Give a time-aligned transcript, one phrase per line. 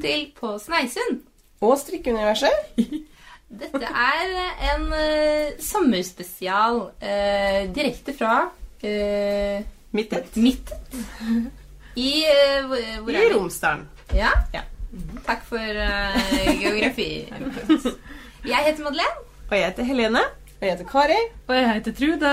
[0.00, 1.22] til På Sneisund.
[1.60, 2.78] Og strikkeuniverset.
[3.60, 4.32] Dette er
[4.74, 9.62] en uh, sommerspesial uh, direkte fra uh,
[9.96, 10.36] Mittet.
[10.36, 10.98] Mittet.
[12.08, 13.34] I uh, hvor, hvor I er?
[13.34, 13.88] Romsdalen.
[14.14, 14.30] Ja?
[14.54, 14.66] Ja.
[15.26, 17.28] Takk for eh, geografi.
[18.52, 19.26] Jeg heter Madeleine.
[19.50, 20.20] Og jeg heter Helene.
[20.60, 21.18] Og jeg heter Kari.
[21.46, 22.32] Og jeg heter Trude.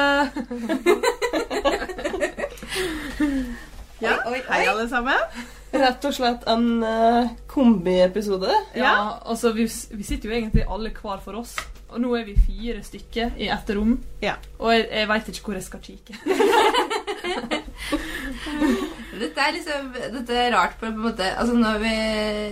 [4.01, 4.11] Ja.
[4.27, 5.13] Oi, oi, Hei, alle sammen.
[5.75, 8.51] Rett og slett en uh, kombiepisode.
[8.77, 11.55] Ja, altså vi, vi sitter jo egentlig alle hver for oss.
[11.91, 13.97] Og nå er vi fire stykker i ett rom.
[14.23, 14.35] Ja.
[14.59, 16.17] Og jeg, jeg veit ikke hvor jeg skal kikke.
[19.15, 21.91] Dette er liksom Dette er rart på en måte Altså nå har vi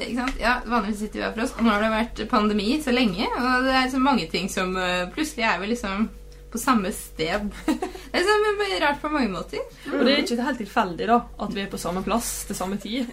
[0.08, 0.40] Ikke sant?
[0.41, 3.27] Ja, vanligvis sitter vi her for oss, og nå har det vært pandemi så lenge,
[3.27, 6.10] og det er så mange ting som eh, Plutselig er vi liksom
[6.53, 7.49] på samme sted.
[7.66, 9.63] Det er liksom rart på mange måter.
[9.90, 12.77] Og det er ikke helt tilfeldig da, at vi er på samme plass til samme
[12.82, 13.09] tid.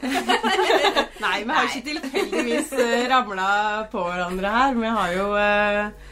[1.25, 3.51] Nei, vi har ikke tilfeldigvis uh, ramla
[3.93, 4.77] på hverandre her.
[4.77, 6.11] Vi har jo eh,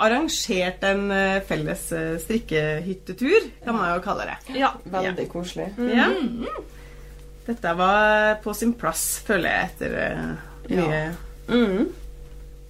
[0.00, 4.36] arrangert en eh, felles eh, strikkehyttetur, kan man jo kalle det.
[4.60, 4.74] Ja.
[4.84, 5.70] Veldig koselig.
[5.92, 6.08] Ja.
[7.46, 10.30] Dette var på sin plass, føler jeg, etter eh,
[10.76, 11.02] mye
[11.50, 11.88] Mm.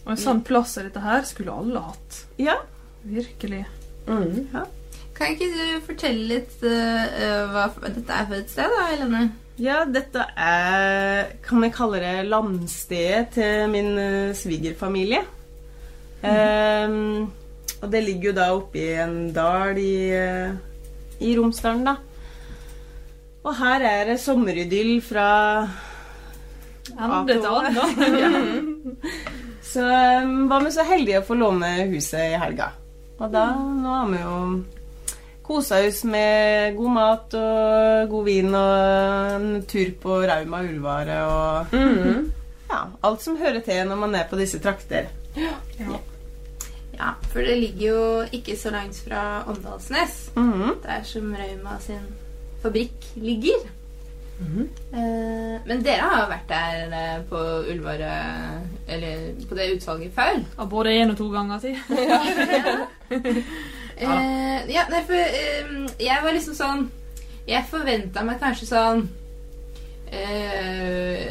[0.07, 2.23] Og en sånn plass som dette her skulle alle hatt.
[2.41, 2.55] Ja.
[3.05, 3.67] Virkelig.
[4.07, 4.49] Mm.
[5.15, 9.27] Kan ikke du fortelle litt uh, hva dette er for et sted, da, Helene?
[9.61, 15.21] Ja, dette er Kan jeg kalle det landstedet til min eh, svigerfamilie.
[16.21, 17.29] Um,
[17.81, 20.57] og det ligger jo da oppi en dal i, eh,
[21.25, 21.95] i Romsdalen, da.
[23.41, 25.29] Og her er det sommeridyll fra
[26.97, 28.65] Andre til ende.
[29.71, 32.73] Så um, var vi så heldige å få låne huset i helga.
[33.21, 34.37] Og da nå har vi jo
[35.45, 41.75] kosa oss med god mat og god vin og en tur på Rauma ullvare og
[41.75, 42.31] Mm.
[42.71, 45.11] ja, alt som hører til når man er på disse trakter.
[47.01, 50.31] Ja, for det ligger jo ikke så langt fra Åndalsnes.
[50.37, 50.75] Mhm.
[50.83, 52.07] Der som Rauma sin
[52.63, 53.69] fabrikk ligger.
[54.41, 57.41] Eh, men dere har vært der eh, på
[57.71, 58.13] Ulvare
[58.89, 60.41] Eller på det utsalget før.
[60.59, 61.75] Ja, både én og to ganger si.
[64.01, 64.15] ja.
[64.71, 65.69] ja, nei, for eh,
[66.01, 66.87] jeg var liksom sånn
[67.49, 69.05] Jeg forventa meg kanskje sånn
[70.09, 71.29] eh,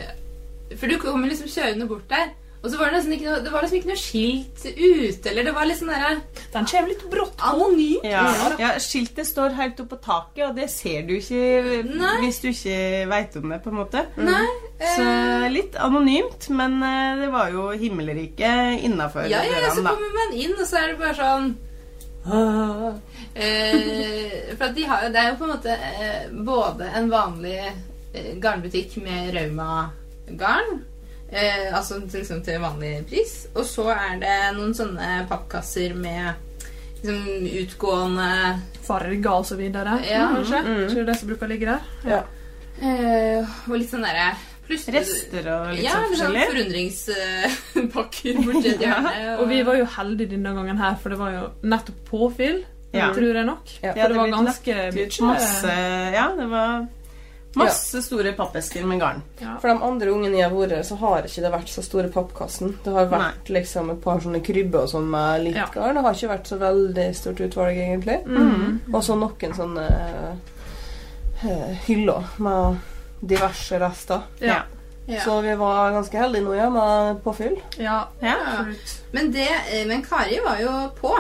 [0.76, 3.52] For du kommer liksom kjørende bort der, og så var det nesten ikke noe, det
[3.54, 6.10] var liksom ikke noe skilt ute, eller det var litt sånn derre
[6.52, 7.38] Den kommer litt brått.
[7.40, 7.52] på.
[7.54, 8.08] anonymt.
[8.10, 8.26] Ja,
[8.60, 12.18] ja, skiltet står helt oppe på taket, og det ser du ikke Nei.
[12.26, 14.04] hvis du ikke veit om det, på en måte.
[14.20, 14.44] Nei.
[14.82, 19.88] Så eh, litt anonymt, men eh, det var jo himmelriket innafor ja, ja, så dørene,
[19.88, 19.96] da.
[19.96, 21.50] kommer man inn, og så er det bare sånn
[22.28, 22.92] ah.
[23.40, 26.22] eh, For at de har jo Det er jo på en måte eh,
[26.52, 30.82] både en vanlig eh, garnbutikk med Rauma-garn,
[31.32, 36.34] eh, altså liksom til vanlig pris, og så er det noen sånne pappkasser med
[37.00, 38.30] liksom utgående
[38.90, 40.00] Farger og så videre.
[40.10, 40.28] Ja.
[40.36, 40.60] kanskje.
[40.88, 41.82] Ikke det det som bruker å ligge der?
[42.10, 42.22] Ja.
[42.82, 44.32] eh, Og litt sånn derre
[44.70, 46.42] Rester og litt ja, sånn forskjellig.
[46.44, 49.14] Ja, forundringspakker borti et hjørne.
[49.40, 52.60] Og vi var jo heldige denne gangen her, for det var jo nettopp påfyll,
[52.94, 53.08] Ja.
[53.14, 53.70] tror jeg nok.
[53.84, 53.94] Ja.
[53.94, 55.74] For det var ganske mye masse
[56.14, 56.88] Ja, det var
[57.56, 59.22] masse store pappesker med garn.
[59.42, 59.56] Ja.
[59.62, 62.12] For de andre ungene jeg har vært her, så har ikke det vært så store
[62.14, 62.76] pappkassen.
[62.84, 65.66] Det har vært liksom et par sånne krybber og sånn med litt Ja.
[65.74, 65.96] garn.
[65.96, 68.20] Det har ikke vært så veldig stort utvalg, egentlig.
[68.26, 68.82] Mm.
[68.94, 69.88] Og så noen sånne
[71.44, 72.78] uh, hyller med
[73.22, 74.22] diverse rester.
[74.40, 74.62] Ja.
[75.10, 75.24] Ja.
[75.26, 77.56] Så vi var ganske heldige nå, ja, med påfyll.
[77.78, 78.08] ja.
[78.22, 78.36] Ja.
[79.12, 81.16] Men, det, eh, men Kari var jo på.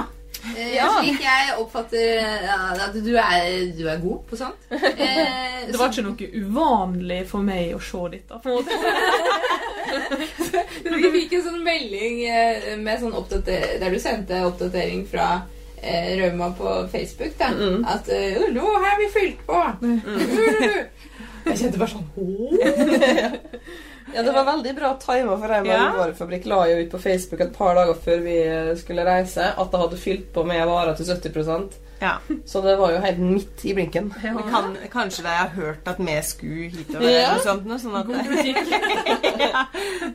[0.55, 0.88] Eh, Ja.
[1.01, 4.67] Slik jeg oppfatter ja, at du er, du er god på sånt.
[4.72, 8.39] Eh, Det var ikke noe uvanlig for meg å se dette.
[8.44, 8.73] på en måte.
[10.50, 15.41] så, du fikk en sånn melding eh, med sånn der du sendte oppdatering fra
[15.81, 17.36] eh, Rauma på Facebook.
[17.39, 17.83] Da, Mm.
[17.88, 19.65] At eh, 'Nå har vi fylt på!'
[21.50, 22.51] Jeg kjente bare sånn «Åh».
[24.15, 25.91] Ja, det var veldig bra tima, for deg Ja.
[25.97, 29.71] varefabrikk la jo ut på Facebook et par dager før vi eh, skulle reise at
[29.71, 32.13] det hadde fylt på med varer til 70% Ja.
[32.47, 34.13] Så det var jo helt midt i blinken.
[34.23, 34.31] Ja.
[34.50, 37.09] Kan, kanskje de har hørt at vi skulle hitover Ja.
[37.09, 37.65] eller noe sånt.
[37.67, 38.07] Noe, sånn at
[39.51, 39.65] ja.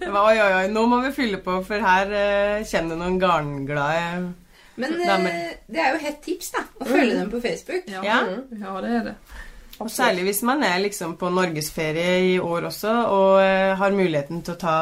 [0.00, 3.00] det var, oi, oi, oi, nå må vi fylle på, for her uh, kommer det
[3.02, 4.32] noen garnglade
[4.76, 7.84] Men eh, det er jo hett tips da å følge dem på Facebook.
[7.86, 8.00] Ja.
[8.02, 8.20] Ja.
[8.58, 9.14] ja, det er det.
[9.82, 14.44] Og særlig hvis man er liksom på norgesferie i år også og eh, har muligheten
[14.46, 14.76] til å ta,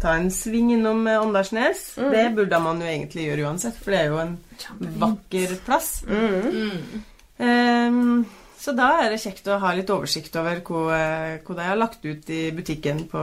[0.00, 1.86] ta en sving innom Åndalsnes.
[1.98, 2.10] Mm.
[2.14, 4.36] Det burde man jo egentlig gjøre uansett, for det er jo en
[5.02, 5.90] vakker plass.
[6.06, 6.60] Mm.
[6.60, 7.02] Mm.
[7.40, 8.24] Um,
[8.60, 11.78] så da er det kjekt å ha litt oversikt over hva, eh, hva de har
[11.80, 13.22] lagt ut i butikken på,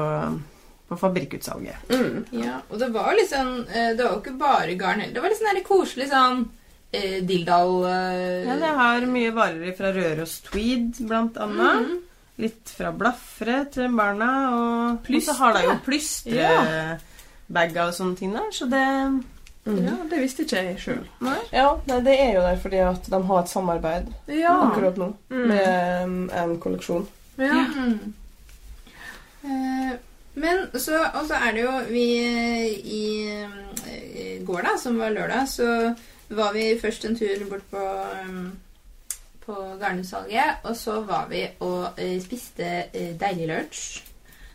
[0.89, 1.91] på fabrikkutsalget.
[1.93, 2.23] Mm.
[2.41, 5.13] Ja, og det var eh, Det var jo ikke bare garn heller.
[5.13, 6.47] Det var litt sånn koselig sånn
[6.93, 11.87] eh, dildo eh, Ja, det har mye varer fra Røros Tweed, blant annet.
[11.87, 11.97] Mhm.
[12.37, 15.31] Litt fra Blafre til barna, og Plystre.
[15.31, 18.83] og så har de jo plystrebager og sånne ting der, så det
[19.67, 19.81] Mm.
[19.83, 21.01] Ja, det visste ikke jeg sjøl.
[21.51, 24.53] Ja, nei, det er jo der fordi at de har et samarbeid Ja.
[24.69, 25.47] akkurat nå Mm.
[25.47, 27.07] med um, en kolleksjon.
[27.37, 27.65] ja.
[27.75, 28.13] Mm.
[29.43, 29.91] Eh,
[30.35, 33.27] men så Og så er det jo Vi eh, i
[33.85, 35.95] eh, går, da, som var lørdag, så
[36.29, 37.83] var vi først en tur bort på
[38.23, 38.51] um,
[39.47, 44.03] på garnutsalget, og så var vi og uh, spiste uh, deilig lunsj.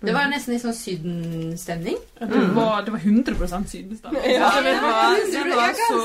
[0.02, 1.98] Det var nesten litt sånn sydenstemning.
[2.28, 3.34] Det, var, det var 100
[3.66, 4.22] sydenstemning.
[4.24, 4.50] Ja.
[4.62, 6.00] det var, det var så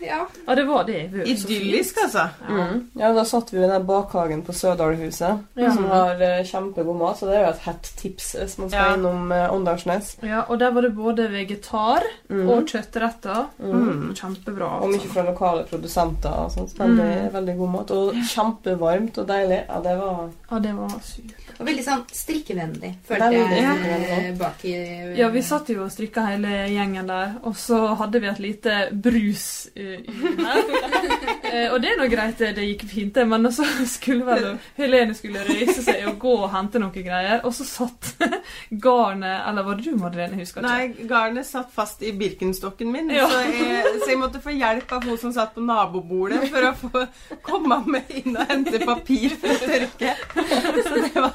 [0.00, 0.26] Ja.
[0.46, 1.00] Ja, det var det.
[1.12, 2.22] Det var idyllisk, altså.
[2.48, 2.54] Ja.
[2.70, 2.78] Mm.
[2.96, 5.72] Ja, da satt vi i den bakhagen på Sørdalhuset, Ja.
[5.74, 7.18] som har uh, kjempegod mat.
[7.20, 8.94] Så det er jo et hett tips hvis man skal Ja.
[8.96, 10.14] innom uh, Åndalsnes.
[10.24, 12.48] Ja, og der var det både vegetar Mm.
[12.48, 13.46] og kjøttretter.
[13.60, 14.14] Mm.
[14.16, 14.70] Kjempebra.
[14.80, 15.12] Og mye Altså.
[15.12, 16.30] fra lokale produsenter.
[16.46, 16.78] og sånt.
[16.78, 17.90] Veldig, veldig god mat.
[17.90, 19.64] Og kjempevarmt og deilig.
[19.68, 21.36] Ja, det var Ja, det var sykt.
[21.60, 26.24] Og veldig sånn strikkevennlig, følte jeg eh, bak i Ja, vi satt jo og strikka
[26.28, 29.98] hele gjengen der, og så hadde vi et lite brus uh.
[31.50, 34.44] Eh, og det er nå greit, det gikk fint, det, men så skulle vel
[34.76, 38.12] Helene skulle røyse seg og gå og hente noen greier, og så satt
[38.84, 40.38] garnet Eller var det du, Madeleine?
[40.38, 40.70] Husker ikke.
[40.70, 43.26] Nei, garnet satt fast i Birkenstokken min, Ja.
[43.26, 46.72] så, jeg, så jeg måtte få hjelp av hun som satt på nabobordet for å
[46.84, 47.04] få
[47.50, 50.14] komme meg inn og hente papir for å tørke.
[50.86, 51.34] Så det var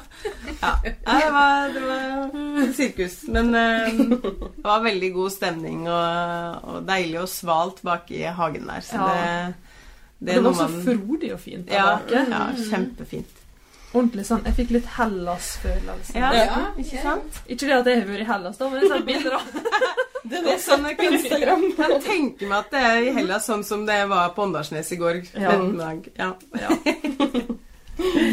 [0.62, 0.72] Ja.
[0.86, 2.30] Det var, det var
[2.80, 3.16] sirkus.
[3.28, 8.66] Men eh, det var veldig god stemning og, og deilig og svalt bak i hagen
[8.66, 8.80] der.
[8.86, 9.08] Så Ja.
[9.12, 9.54] det,
[10.26, 12.10] det, er var så man- frodig og fint der ja, bak.
[12.10, 13.42] ja, kjempefint.
[13.96, 14.42] Ordentlig sånn.
[14.44, 16.16] Jeg fikk litt Hellas-følelse.
[16.18, 17.38] Ja, Ja, ikke sant?
[17.48, 19.42] Ikke det at jeg har vært i Hellas, da, men jeg sett bilder av
[20.30, 23.62] Det er sånn jeg kan, jeg tenker tenke meg at det er i Hellas sånn
[23.64, 25.20] som det var på Åndalsnes i går.
[25.38, 25.54] Ja.
[26.18, 26.32] Ja.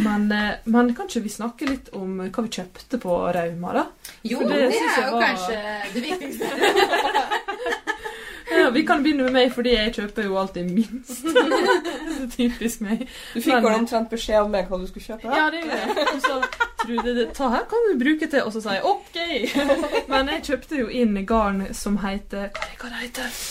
[0.04, 3.86] Men, eh, men kan ikke vi snakke litt om hva vi kjøpte på Rauma, da?
[4.28, 5.58] Jo, For det, det er jo var- kanskje
[5.94, 6.46] det viktigste.
[8.54, 11.24] Ja, vi kan begynne med meg, fordi jeg kjøper jo alltid minst.
[12.18, 13.08] Så typisk meg.
[13.34, 15.32] Du fikk vel omtrent beskjed om meg hva du skulle kjøpe?
[15.34, 16.08] Ja, det gjorde jeg.
[16.14, 16.38] Og så
[16.84, 19.18] Trude jeg, ta her kan du bruke til, og så sa jeg OK.
[20.12, 23.42] Men jeg kjøpte jo inn garn som heter er hva det heter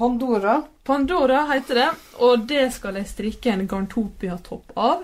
[0.00, 0.54] Pandora.
[0.88, 1.88] Pandora heter det,
[2.24, 5.02] og det skal jeg strikke en Garntopia-topp av.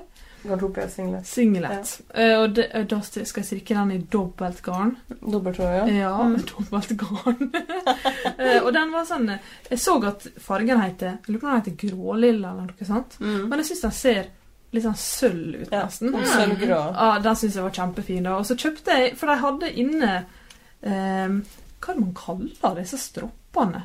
[0.48, 1.26] Gartopia singlet.
[1.28, 1.90] Singlet.
[2.14, 2.38] Ja.
[2.42, 4.94] og det, eh, da skal jeg strikke den i dobbelt garn.
[5.20, 6.08] Dobbelt tror jeg, ja.
[6.10, 7.52] Ja, dobbelt garn.
[8.36, 9.38] Eh, og den var sånn eh,
[9.70, 13.14] Jeg så at fargen heter lurer på om den heter grålilla eller noe sånt.
[13.22, 13.46] Mm.
[13.48, 14.26] Men jeg syns den ser
[14.76, 16.10] litt sånn sølv ut, Ja, nesten.
[16.14, 16.80] og sølvgrå.
[16.98, 18.26] Ja, den syns jeg var kjempefin.
[18.28, 18.34] da.
[18.40, 20.10] Og så kjøpte jeg For de hadde inne
[20.82, 21.36] eh,
[21.80, 23.84] Hva er det man kaller disse stroppene?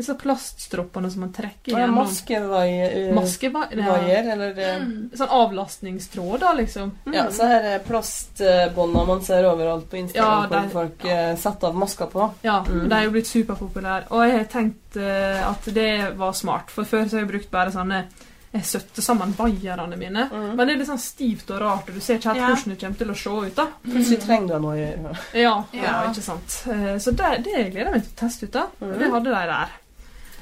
[0.00, 3.82] Disse plaststroppene som man trekker gjennom maskevaier, Maskevaier?
[3.86, 5.10] vaier, eller eh, Mm.
[5.18, 6.92] Sånn avlastningstråder, liksom.
[7.12, 11.04] Ja, så her er plastbånda man ser overalt på Instagram, Ja, det er- hvor folk
[11.04, 11.36] ja.
[11.36, 12.30] setter av masker på.
[12.42, 12.88] Ja, Mm.
[12.88, 14.04] de er jo blitt superpopulære.
[14.10, 17.50] Og jeg har tenkt uh, at det var smart, for før så har jeg brukt
[17.50, 18.04] bare sånne
[18.52, 20.24] Jeg søtte sammen vaierne mine.
[20.32, 20.56] Mm.
[20.56, 22.46] Men det er litt sånn stivt og rart, og du ser ikke helt Ja.
[22.48, 23.54] hvordan det kommer til å se ut.
[23.54, 23.66] da.
[23.86, 25.18] Plutselig trenger du en vaier.
[25.34, 25.82] Ja, ja.
[25.82, 26.02] Ja.
[26.10, 26.64] ikke sant.
[26.66, 28.50] Eh, Så det, det gleder jeg meg til å teste ut.
[28.50, 28.66] da.
[28.82, 28.98] Mm.
[28.98, 29.68] det hadde de der.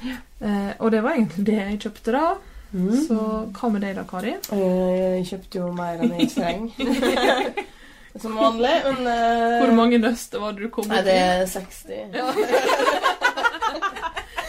[0.05, 2.25] Eh, og det var egentlig det jeg kjøpte da.
[2.71, 2.91] Mm.
[3.07, 3.17] Så
[3.57, 4.35] hva med deg da, Kari?
[4.53, 7.63] Eh, Jeg kjøpte jo mer enn jeg trenger.
[8.21, 9.59] Som vanlig, men uh...
[9.61, 11.91] Hvor mange nøster var det du kom Nei, det er 60.
[12.17, 12.25] Ja.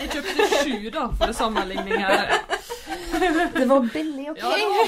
[0.00, 2.30] Jeg kjøpte sju, da, for sammenligning her.
[3.52, 4.40] Det var billig, OK?
[4.40, 4.80] Ja, det var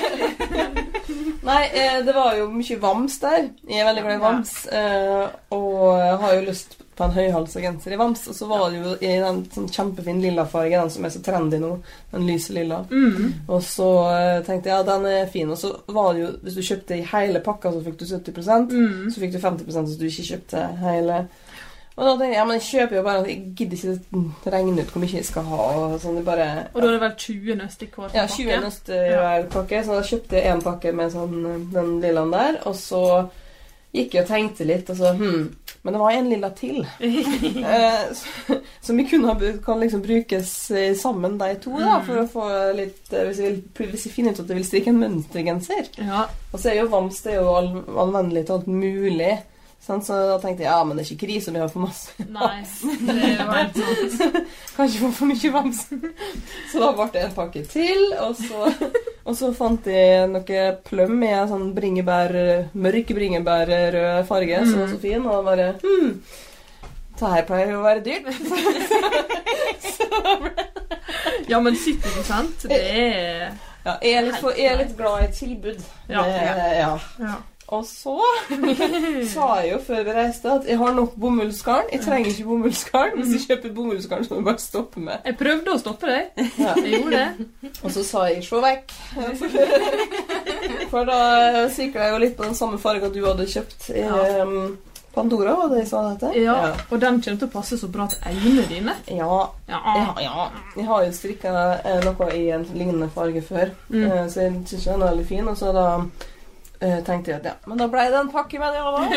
[1.42, 3.50] Nei, eh, det var jo mye vams der.
[3.68, 4.54] Jeg er veldig glad i vams.
[4.72, 8.26] eh, Og har jo lyst på en høyhalsa genser i vams.
[8.28, 11.22] Og så var det jo i den sånn kjempefin lilla farge, den som er så
[11.24, 11.72] trendy nå.
[12.12, 12.82] Den lyse lilla.
[12.90, 13.32] mm.
[13.48, 15.50] Og så eh, tenkte jeg ja, den er fin.
[15.50, 18.68] Og så var det jo, hvis du kjøpte i hele pakka, så fikk du 70
[18.72, 19.10] Mm.
[19.10, 21.24] Så fikk du 50% hvis du ikke kjøpte hele.
[21.92, 24.92] Og da tenkte jeg ja, men jeg kjøper jo bare Jeg gidder ikke regne ut
[24.94, 25.58] hvor mye jeg skal ha.
[25.76, 28.36] Og sånn, det bare Og da er det vel 20 nøst i hver ja, pakke?
[28.38, 29.82] 20 nøst i hver pakke.
[29.84, 31.36] Så da kjøpte jeg én pakke med sånn,
[31.74, 32.60] den lillaen der.
[32.68, 33.02] Og så
[33.92, 35.42] gikk jeg og tenkte litt, og så hm,
[35.84, 36.78] Men det var en lilla til.
[37.02, 38.20] eh,
[38.80, 42.04] som vi kunne ha kan liksom brukes eh, sammen, de to, da, Mm.
[42.06, 44.68] for å få litt eh, Hvis vi, vil, hvis vi finner ut at vi vil
[44.68, 45.90] strikke en mønstergenser.
[45.98, 46.26] Ja.
[46.52, 47.72] Og så er jo Vams det er jo all,
[48.06, 49.32] anvendelig til alt mulig.
[49.82, 51.82] Sånn, Så da tenkte jeg ja, men det er ikke krise om jeg har for
[51.82, 52.12] masse.
[52.30, 52.60] Nei,
[53.02, 54.36] det er helt sant.
[54.76, 55.80] Kan ikke få for mye Vams.
[56.70, 58.70] Så da ble det en pakke til, og så
[59.22, 62.32] Og så fant jeg noe pløm i en sånn bringebær,
[62.74, 66.08] mørk bringebærrød farge, som var så fin, og bare hm,
[67.20, 68.26] det her pleier jo å være dyrt.
[71.48, 73.50] Ja, men 70 det er
[73.84, 75.80] Ja, jeg er litt, for, jeg er litt glad i tilbud.
[76.08, 76.22] Ja.
[76.22, 76.32] Det,
[76.78, 76.98] ja.
[77.18, 77.34] ja.
[77.72, 78.14] Og så
[79.32, 81.86] sa jeg jo før vi reiste at jeg har nok bomullsgarn.
[81.92, 83.14] Jeg trenger ikke bomullsgarn.
[83.22, 85.24] Hvis jeg kjøper bomullsgarn, så må du bare stoppe med.
[85.24, 86.22] Jeg prøvde å stoppe deg.
[86.60, 86.74] Ja.
[86.76, 87.72] Jeg gjorde det.
[87.82, 88.92] Og så sa jeg 'sjå vekk'.
[90.92, 94.42] For da sikla jeg jo litt på den samme farga du hadde kjøpt i Ja.
[94.44, 94.78] um,
[95.14, 96.40] Pandora, var det jeg sa dette heter?
[96.40, 98.94] Ja, Og den kommer til å passe så bra til øynene dine.
[99.12, 99.42] Ja.
[99.68, 99.80] Ja.
[99.96, 100.46] ja, ja.
[100.76, 101.52] Jeg har jo strikka
[101.84, 104.04] eh, noe i en lignende farge før, Mm.
[104.06, 105.48] eh, så jeg syns den er veldig fin.
[105.48, 106.02] Og så da eh,
[107.06, 109.16] tenkte jeg at ja, men da ble det en pakke med det òg.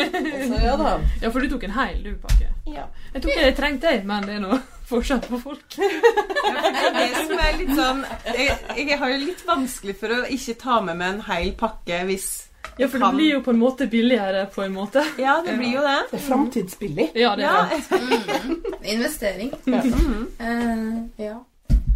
[0.50, 0.94] Så ja da.
[1.22, 2.48] ja, for du tok en hel, du, pakke.
[2.70, 2.86] Ja.
[3.14, 4.58] Jeg tok det jeg trengte men det er noe
[4.90, 5.64] forskjell på folk.
[5.76, 8.02] Det som er litt sånn
[8.36, 12.04] jeg, jeg har jo litt vanskelig for å ikke ta med meg en hel pakke
[12.10, 12.28] hvis
[12.76, 15.02] Ja, for det blir jo på en måte billigere på en måte.
[15.18, 15.98] Ja, det blir jo det.
[16.10, 17.10] Det er framtidsbillig.
[17.16, 18.00] Ja, det er Ja, det.
[18.46, 18.62] Mm.
[18.86, 19.52] Investering.
[19.64, 19.80] Ja.
[19.82, 21.38] Eh, ja.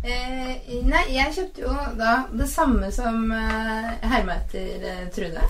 [0.01, 5.45] Eh, nei, jeg kjøpte jo da det samme som eh, herma etter eh, Trude.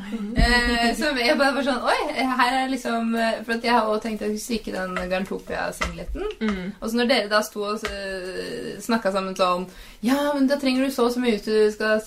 [0.00, 3.88] Eh, så jeg bare var sånn Oi, her er liksom eh, For at jeg har
[3.90, 6.30] også tenkt at jeg skulle strikke den Garntopia-singleten.
[6.40, 6.70] Mm.
[6.78, 9.66] Og så når dere da sto og uh, snakka sammen sånn
[10.06, 12.00] Ja, men da trenger du så og så mye ut du skal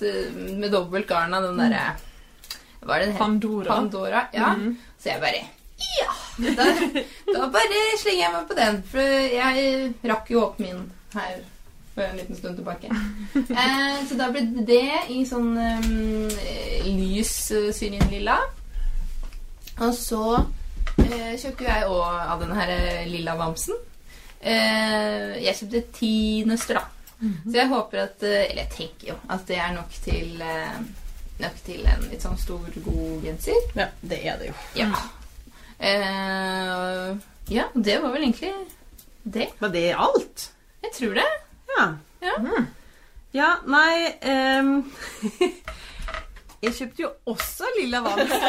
[0.63, 1.85] med dobbelt garn av den derre
[2.81, 3.19] Hva er det den?
[3.19, 3.69] Pandora.
[3.75, 4.25] Pandora.
[4.33, 4.55] Ja.
[4.57, 4.73] Mm.
[4.97, 5.45] Så jeg bare
[5.83, 6.12] Ja!
[6.57, 6.69] Da,
[7.29, 8.83] da bare slenger jeg meg på den.
[8.89, 11.43] For jeg rakk jo opp min her
[11.93, 12.89] for en liten stund tilbake.
[13.35, 16.27] Eh, så da ble det i sånn um,
[16.88, 18.38] lys uh, syrinlilla.
[19.81, 20.23] Og så
[21.01, 23.77] eh, kjøpte jeg òg av den her eh, lilla bamsen.
[24.43, 26.15] Eh, jeg kjøpte ti
[26.47, 26.89] nøster, da.
[27.23, 30.79] Så jeg håper at eh, Eller jeg tenker jo at det er nok til eh,
[31.39, 33.55] Nok til en litt sånn stor, god genser.
[33.79, 34.57] Ja, det er det jo.
[34.77, 34.89] Ja.
[35.79, 37.07] Eh,
[37.51, 38.51] ja, det var vel egentlig
[39.23, 39.47] det.
[39.59, 40.45] Var det alt?
[40.85, 41.25] Jeg tror det.
[41.77, 41.88] Ja.
[42.24, 42.63] Ja.
[43.34, 44.13] Ja, nei
[44.62, 44.75] um,
[46.63, 48.32] Jeg kjøpte jo også lilla vans.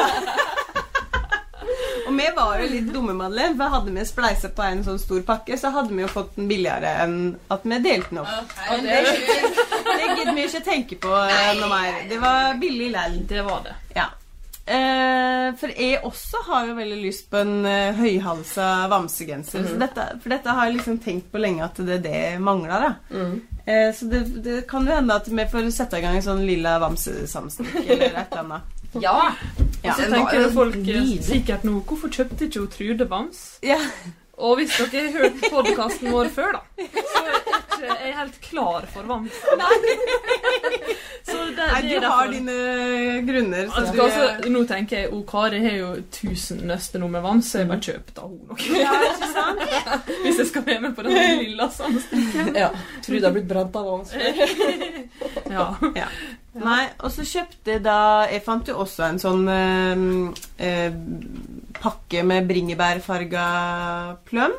[2.05, 3.57] Og vi var jo litt dumme, Madeleine.
[3.59, 6.51] For hadde vi spleisa på en sånn stor pakke, så hadde vi jo fått den
[6.51, 7.17] billigere enn
[7.51, 8.53] at vi delte den opp.
[8.71, 9.01] Og det,
[9.89, 12.05] det gidder vi ikke tenke på nei, noe mer.
[12.11, 13.17] Det var billig lell.
[13.31, 13.75] Det var det.
[13.97, 14.11] Ja.
[14.65, 19.67] Eh, for jeg også har jo veldig lyst på en eh, høyhalsa vamsegenser.
[19.69, 22.41] Så dette, for dette har jeg liksom tenkt på lenge at det er det jeg
[22.41, 22.87] mangler.
[22.87, 22.95] da.
[23.13, 23.35] Mm.
[23.67, 26.45] Eh, så det, det kan jo hende at vi får sette i gang en sånn
[26.49, 28.71] lilla vamsesamstikk eller et eller annet.
[29.03, 29.33] Ja.
[29.83, 29.97] Ja.
[29.99, 33.41] Så tenker folk eh, sikkert nå Hvorfor kjøpte ikke hun Trude Vams?
[33.67, 33.81] Ja.
[34.35, 36.61] Og hvis dere har hørt podkasten vår før, da,
[37.05, 39.29] så er jeg ikke helt klar for vann
[41.25, 42.57] Så det, Nei, du har dine
[43.29, 43.67] grunner.
[43.71, 47.25] Så Altså, du, altså, nå tenker jeg O Kari har jo 1000 nøster nå med
[47.25, 48.59] vann så jeg bare kjøper da hun noe.
[48.83, 49.65] ja, ikke sant?
[50.27, 52.55] Hvis jeg skal være med på den lilla samstikken.
[52.59, 52.71] Ja.
[53.07, 54.07] Tror det har blitt brent av vann
[55.51, 55.69] Ja.
[55.95, 56.09] Ja.
[56.55, 60.05] Nei, og så kjøpte jeg da Jeg fant jo også en sånn eh,
[60.63, 60.95] eh,
[61.81, 63.47] pakke med bringebærfarga
[64.29, 64.55] pløm.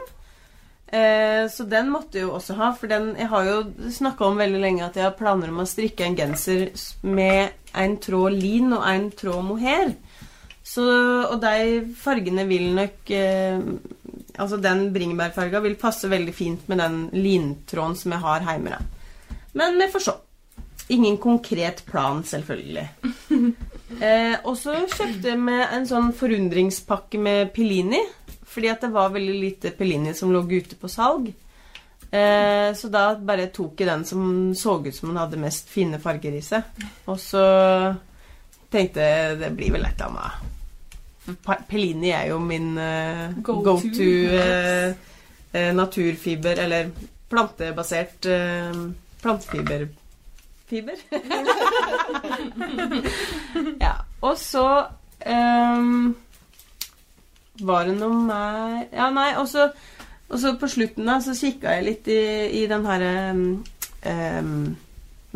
[0.95, 3.55] Eh, så den måtte jeg jo også ha, for den Jeg har jo
[3.91, 6.67] snakka om veldig lenge at jeg har planer om å strikke en genser
[7.01, 9.95] med en tråd lin og en tråd mohair.
[10.65, 10.83] Så,
[11.29, 13.61] og de fargene vil nok eh,
[14.35, 18.79] Altså den bringebærfarga vil passe veldig fint med den lintråden som jeg har hjemme.
[19.55, 20.15] Men vi får se.
[20.87, 22.87] Ingen konkret plan, selvfølgelig.
[24.01, 27.99] Eh, og så kjøpte jeg med en sånn forundringspakke med Pelini.
[28.49, 31.29] Fordi at det var veldig lite Pelini som lå ute på salg.
[32.09, 34.25] Eh, så da bare tok jeg den som
[34.57, 36.65] så ut som den hadde mest fine farger i seg.
[37.11, 37.45] Og så
[38.73, 40.51] tenkte jeg det blir vel et eller annet.
[41.69, 43.93] Pelini er jo min eh, Go go to.
[43.97, 44.93] to eh,
[45.51, 46.91] eh, naturfiber, eller
[47.29, 48.83] plantebasert eh,
[50.65, 50.97] plantefiberfiber.
[53.79, 53.93] ja.
[54.21, 54.85] Og så
[55.25, 56.15] um,
[57.61, 59.69] var det noe mer Ja, nei, og så
[60.59, 62.21] på slutten da, så kikka jeg litt i,
[62.63, 63.43] i den her um,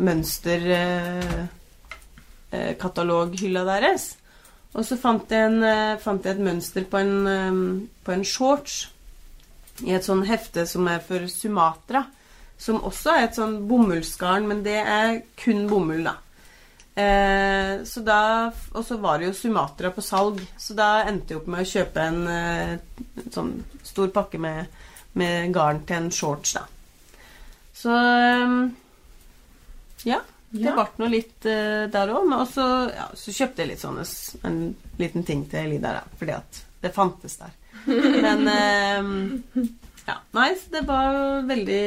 [0.00, 1.40] mønster eh,
[2.56, 4.16] eh, kataloghylla deres.
[4.72, 8.24] Og så fant jeg, en, uh, fant jeg et mønster på en, um, på en
[8.24, 8.88] shorts
[9.82, 12.04] i et sånn hefte som er for Sumatra.
[12.60, 16.16] Som også er et sånn bomullsgarn, men det er kun bomull, da.
[17.00, 18.18] Eh, så da
[18.74, 21.70] Og så var det jo Sumatra på salg, så da endte jeg opp med å
[21.70, 22.74] kjøpe en, eh,
[23.32, 23.54] sånn
[23.86, 24.66] stor pakke med,
[25.16, 26.66] med garn til en shorts, da.
[27.80, 28.68] Så eh,
[30.10, 30.20] ja.
[30.52, 30.72] Det Ja.
[30.74, 32.24] ble nå litt eh, der òg.
[32.28, 34.02] Men også, ja, så kjøpte jeg litt sånne
[34.48, 34.56] en
[34.98, 37.52] liten ting til Elida, da, fordi at det fantes der.
[38.26, 39.68] Men eh,
[40.08, 41.84] ja, Nei, så det var veldig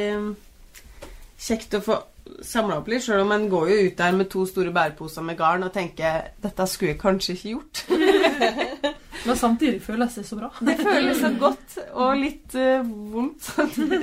[1.44, 1.96] kjekt å få
[2.42, 5.36] samla opp litt, sjøl om en går jo ut der med to store bæreposer med
[5.36, 7.82] garn og tenker dette skulle jeg kanskje ikke gjort.
[9.26, 10.50] Men samtidig føles det så bra.
[10.68, 12.80] Det føles så godt og litt uh,
[13.12, 13.50] vondt.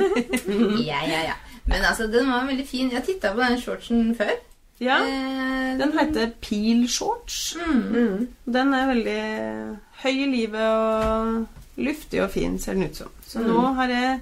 [0.91, 1.35] Ja, ja, ja.
[1.69, 2.89] Men altså, den var veldig fin.
[2.93, 4.31] Jeg titta på den shortsen før.
[4.81, 7.55] Ja, Eh, Den heter Peel Shorts.
[7.61, 7.81] mm.
[7.93, 8.23] Mm.
[8.53, 9.19] Den er veldig
[10.01, 11.45] høy i livet og
[11.77, 13.11] luftig og fin, ser den ut som.
[13.27, 13.75] Så nå Mm.
[13.77, 14.19] har jeg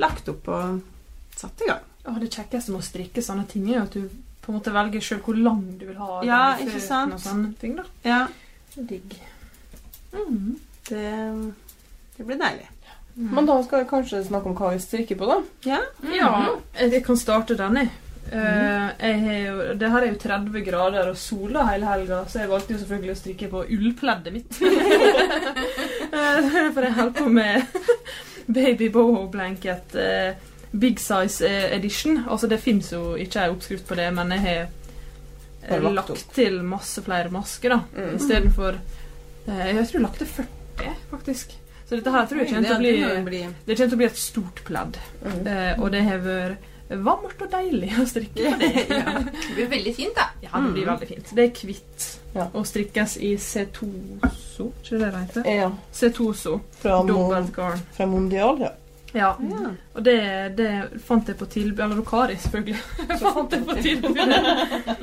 [0.00, 0.80] lagt opp og
[1.36, 1.84] satt i gang.
[2.08, 4.08] Å, det kjekkeste med å strikke sånne ting er at du
[4.42, 6.86] på en måte velger sjøl hvor lang du vil ha Ja, den i ikke føttene
[6.88, 7.14] sant?
[7.18, 7.84] Og sånne ting, da.
[8.06, 8.20] Ja,
[8.78, 9.14] Digg.
[10.88, 11.06] det,
[12.16, 12.68] det blir deilig.
[13.18, 15.38] Men da skal vi kanskje snakke om hva vi strikker på, da.
[15.66, 15.80] Ja.
[16.14, 16.30] Ja,
[16.78, 17.88] jeg kan starte denne.
[17.88, 22.18] Uh, Eh, jeg har jo, det her er jo 30 grader og sola hele helga,
[22.28, 24.58] så jeg valgte jo selvfølgelig å strikke på ullpleddet mitt.
[26.08, 27.80] Eh, For jeg holder på med
[28.56, 30.38] baby boho blanket eh,
[30.72, 32.24] big size eh, edition.
[32.28, 34.66] Altså Det fins jo ikke ei oppskrift på det, men jeg har
[35.68, 37.80] eh, lagt lagt til masse flere masker, da.
[37.96, 38.16] Mm.
[38.16, 41.58] Istedenfor eh, Jeg tror jeg lagde 40, faktisk.
[41.88, 44.18] Så dette her tror jeg kommer til å bli Det kommer til å bli et
[44.20, 44.98] stort pledd.
[45.24, 45.46] Mm.
[45.46, 48.84] Eh, og det har vært varmt og deilig å strikke på det.
[49.48, 50.28] Det blir veldig fint, da.
[50.40, 51.32] Ja, det blir veldig fint.
[51.36, 52.46] Det er hvitt Ja.
[52.52, 55.48] og strikkes i C2so, ikke det det heter?
[55.48, 55.70] Ja.
[55.92, 56.58] C2so.
[56.80, 57.24] Fra, Mo
[57.96, 58.70] fra Mondial, ja.
[59.14, 59.30] Ja.
[59.40, 59.70] Ja.
[59.96, 60.16] Og det,
[60.58, 60.68] det
[61.06, 62.76] fant jeg på tilbud Eller Lokari, selvfølgelig.
[63.34, 64.18] fant jeg på tilbud.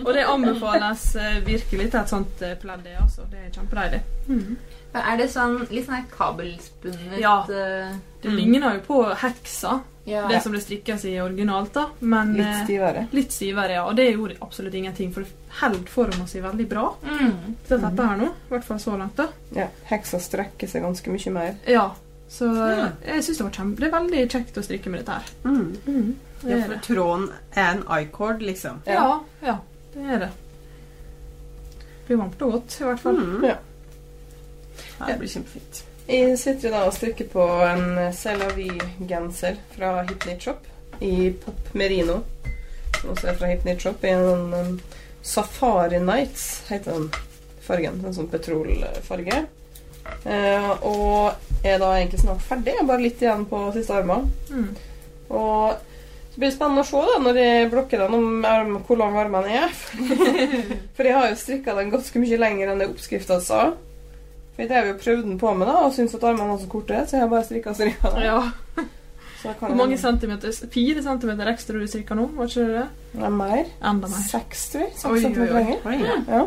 [0.06, 2.84] og det anbefales eh, virkelig til et sånt eh, pledd.
[2.86, 3.26] det, Altså.
[3.32, 4.02] Det er kjempedeilig.
[4.30, 4.58] Mm.
[4.96, 7.40] Er det sånn litt sånn kabelspunnet Ja.
[7.50, 8.38] eh, Det Mm.
[8.38, 10.24] ligner jo på heksa, ja.
[10.28, 11.84] det som det strikkes i originalt, da.
[12.00, 13.04] Men Litt stivere.
[13.12, 13.84] litt stivere, ja.
[13.86, 16.88] Og det gjorde absolutt ingenting, for det holder forma si veldig bra.
[17.04, 17.56] Mm.
[17.68, 19.28] Til dette her nå, i hvert fall så langt, da.
[19.54, 21.56] Ja, heksa strekker seg ganske mye mer.
[21.68, 21.92] Ja.
[22.30, 22.90] Så Ja.
[23.06, 25.24] jeg syns det var kjempe Det er veldig kjekt å strikke med dette her.
[25.44, 26.16] Mm.
[26.42, 26.82] Det Ja, for det.
[26.84, 28.82] tråden er en I-cord, liksom.
[28.86, 29.58] Ja, ja,
[29.94, 30.30] det er det.
[31.80, 33.16] Det blir varmt og godt, i hvert fall.
[33.18, 33.44] Mm.
[33.44, 33.56] Ja.
[35.00, 35.84] Ja, det blir kjempefint.
[36.08, 40.68] Jeg sitter da og strikker på en Selavi-genser fra Hipnit Shop
[41.02, 42.20] i Pop Merino.
[43.02, 44.04] Som også er fra Hipnit Shop.
[44.04, 44.82] I en en
[45.24, 47.10] Safari Nights heter den
[47.62, 48.04] fargen.
[48.06, 49.48] En sånn petrolfarge.
[50.26, 52.78] Eh, og er da egentlig snart ferdig.
[52.86, 54.30] Bare litt igjen på siste armene.
[54.52, 54.70] Mm.
[55.34, 55.76] Og
[56.36, 59.16] så blir det spennende å se da, når jeg blokker den om arm, hvor lang
[59.22, 59.76] armene er.
[60.98, 63.70] For jeg har jo strikka den ganske mye lenger enn det oppskrifta sa.
[64.56, 66.68] For jeg drev jo prøvd den på meg da, og syntes at armene var så
[66.72, 68.12] korte, så jeg har bare strikka og strikka.
[68.24, 68.42] Ja.
[69.46, 70.52] Hvor mange centimeter?
[70.74, 72.28] Fire centimeter ekstra du strikka nå?
[72.36, 72.86] Var ikke det det?
[73.22, 73.66] Er mer.
[73.80, 74.24] Enda mer.
[74.28, 74.94] Seks, tror jeg.
[74.98, 76.24] Seks centimeter lenger.
[76.28, 76.46] Ja,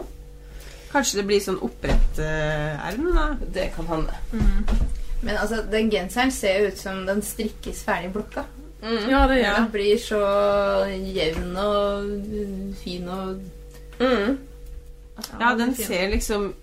[0.93, 3.27] Kanskje det blir sånn opprett erm, da.
[3.55, 4.15] det kan hende.
[4.33, 4.87] Mm.
[5.21, 8.45] Men altså, den genseren ser jo ut som den strikkes ferdig blokka.
[9.11, 10.19] Ja, det gjør Den blir så
[11.19, 13.41] jevn og uh, fin og
[13.99, 14.39] Mm.
[15.41, 16.55] Ja, den ser liksom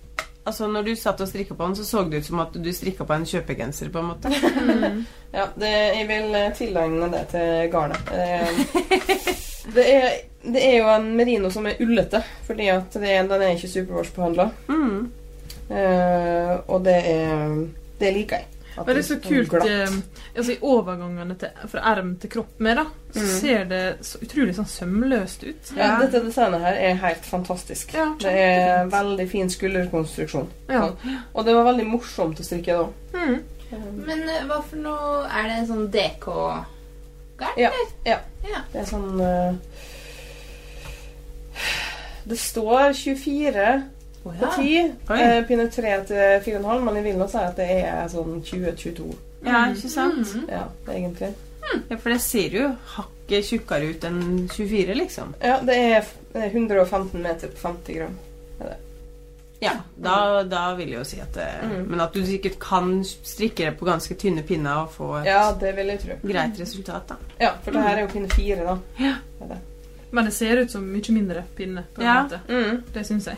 [0.46, 2.68] Altså, når du satt og strikka på den, så så det ut som at du
[2.72, 4.30] strikka på en kjøpegenser, på en måte.
[4.30, 5.00] Mm.
[5.36, 8.12] Ja, det, jeg vil eh, tilegne det til garnet.
[8.14, 8.62] Eh,
[9.74, 10.10] Det er,
[10.52, 13.68] det er jo en merino som er ullete, fordi at det er, den er ikke
[13.72, 14.50] superwash-behandla.
[14.68, 15.00] Mm.
[15.70, 17.56] Eh, og det er
[17.98, 18.46] Det liker jeg.
[18.76, 19.94] At Men det er så kult eh,
[20.36, 23.28] altså I overgangene til, fra erm til kropp med, da, så Mm.
[23.40, 25.70] ser det så utrolig sånn sømløst ut.
[25.78, 27.94] Ja, dette designet her er helt fantastisk.
[27.96, 30.50] Ja, det er veldig fin skulderkonstruksjon.
[30.68, 30.90] Ja.
[31.32, 32.86] Og det var veldig morsomt å strikke da.
[33.16, 33.38] Mm.
[34.04, 37.56] Men uh, hva for noe Er det en sånn DK-garn?
[37.58, 37.70] Ja,
[38.04, 38.18] ja.
[38.44, 38.60] Ja.
[38.72, 39.56] Det er sånn eh,
[42.26, 43.66] Det står 24
[44.26, 44.92] Å, på 10.
[45.14, 49.10] Eh, pinne 3 til 4,5, men jeg vil nå si at det er sånn 20-22.
[49.46, 50.32] Ja, ikke sant?
[50.34, 50.48] Mm.
[50.50, 51.32] Ja, egentlig.
[51.90, 52.64] Ja, For det ser jo
[52.96, 55.34] hakket tjukkere ut enn 24, liksom.
[55.42, 58.16] Ja, det er f- det er 115 meter på 50 gram.
[59.58, 61.86] Ja, da, da vil jeg jo si at det Mm.
[61.88, 65.52] Men at du sikkert kan strikke det på ganske tynne pinner og få et Ja,
[65.58, 66.16] det vil jeg tro.
[66.28, 67.16] greit resultat, da.
[67.40, 68.76] Ja, for det her er jo pinne 4, da.
[69.00, 69.14] Ja.
[69.38, 69.58] Det er det.
[70.10, 71.82] Men det ser ut som mye mindre pinne.
[71.94, 72.22] på en Ja.
[72.22, 72.40] måte.
[72.48, 72.82] Mm.
[72.92, 73.36] Det syns jeg.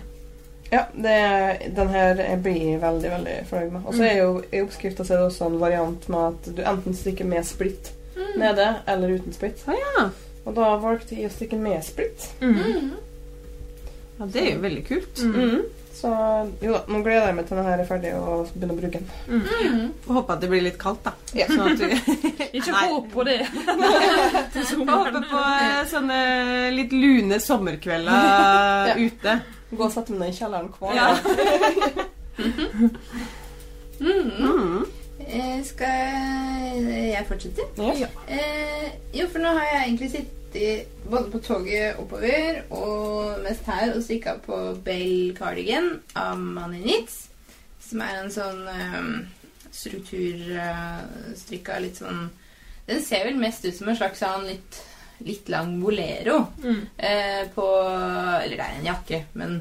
[0.70, 3.83] Ja, det, den her jeg blir veldig veldig fornøyd med.
[3.87, 6.62] Og så er jo i oppskrifta så er det også en variant med at du
[6.62, 8.40] enten stikker med splitt Mm.
[8.40, 9.62] nede eller uten splitt.
[9.68, 10.09] Ah, ja.
[10.44, 12.28] Og da valgte jeg å stikke med splitt.
[12.40, 12.54] Mm.
[12.54, 12.90] Mm.
[14.18, 14.26] ja.
[14.26, 15.22] Det er jo veldig kult.
[15.22, 15.62] Mm.
[15.99, 16.53] Mm.
[16.53, 18.79] Så jo da, nå gleder jeg meg til den her er ferdig og begynner å
[18.79, 19.09] bruke den.
[19.27, 19.89] Mm.
[20.05, 21.13] Får håpe at det blir litt kaldt, da.
[21.35, 21.47] Ja.
[21.51, 21.87] Sånn at du
[22.59, 23.39] Ikke håp på det.
[24.93, 26.19] Håper på eh, sånne
[26.77, 29.39] litt lune sommerkvelder ute.
[29.73, 31.11] Gå og sette meg ned i kjelleren hver Ja.
[31.19, 32.07] dag.
[33.99, 34.85] Mm.
[35.27, 37.67] Eh, skal jeg fortsette?
[37.99, 38.07] Ja.
[38.31, 38.87] Eh,
[39.19, 40.11] jo, for nå har jeg egentlig
[40.53, 46.81] sittet både på toget oppover og mest her og stikka på Bell Cardigan av Money
[46.85, 47.27] Nitz
[47.89, 49.27] Som er en sånn um,
[49.73, 52.29] strukturstrikka litt sånn
[52.89, 54.81] Den ser vel mest ut som en slags sånn litt,
[55.25, 56.81] litt lang bolero Mm.
[56.97, 57.67] eh, på
[58.43, 59.61] Eller det er en jakke, men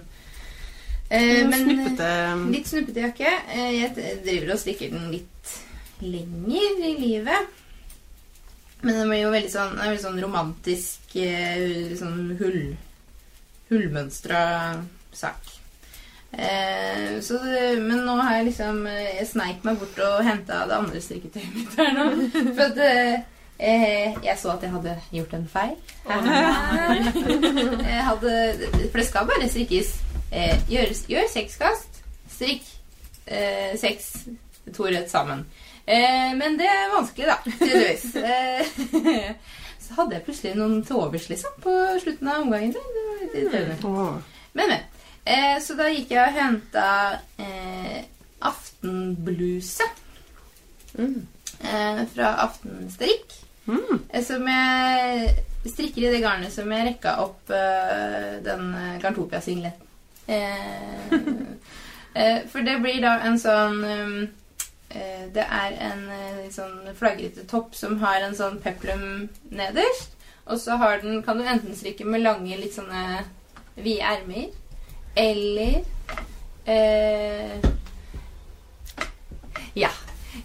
[1.10, 2.12] eh, men, Snuppete.
[2.52, 3.32] Litt snuppete jakke.
[3.54, 3.95] Eh, Jeg
[4.26, 5.54] driver og stikker den litt
[6.02, 7.39] lenger i livet.
[8.81, 12.59] Men den blir jo veldig sånn, veldig sånn romantisk, eh, sånn hull,
[13.71, 14.41] hullmønstra
[15.17, 15.53] sak.
[16.31, 17.39] Eh, så
[17.81, 21.53] men nå har jeg liksom eh, Jeg sneik meg bort og henta det andre strikketøyet
[21.55, 22.05] mitt her nå.
[22.51, 23.15] For at eh,
[23.57, 25.77] eh, jeg så at jeg hadde gjort en feil.
[27.87, 28.33] jeg hadde,
[28.91, 29.93] for det skal bare strikkes.
[30.27, 32.01] Eh, gjør, gjør seks kast,
[32.35, 32.67] strikk
[33.27, 34.27] eh, seks
[34.75, 35.45] to rett sammen.
[35.88, 37.38] Eh, men det er vanskelig, da.
[37.47, 38.06] Tydeligvis.
[38.28, 39.32] Eh,
[39.88, 41.73] så hadde jeg plutselig noen til overs, liksom, på
[42.04, 42.73] slutten av omgangen.
[42.76, 43.86] Det var litt.
[43.88, 44.73] Men, men.
[45.28, 46.89] Eh, så da gikk jeg og henta
[47.39, 48.04] eh,
[48.47, 49.88] aftenbluse
[50.97, 51.28] Mm.
[51.62, 53.34] eh, fra Aftenstrikk.
[53.67, 54.00] Mm.
[54.10, 55.34] Eh, som jeg
[55.67, 58.71] strikker i det garnet som jeg rekka opp eh, den
[59.04, 59.84] Garntopia-singleten.
[60.26, 61.12] Eh,
[62.17, 64.17] eh, for det blir da en sånn um,
[64.89, 70.15] Det er en eh, sånn flagrete topp som har en sånn peplum nederst.
[70.47, 73.26] Og så har den, kan du enten strikke med lange, litt sånne
[73.76, 74.47] vide ermer,
[75.17, 75.82] eller
[76.65, 77.58] eh,
[79.78, 79.91] Ja.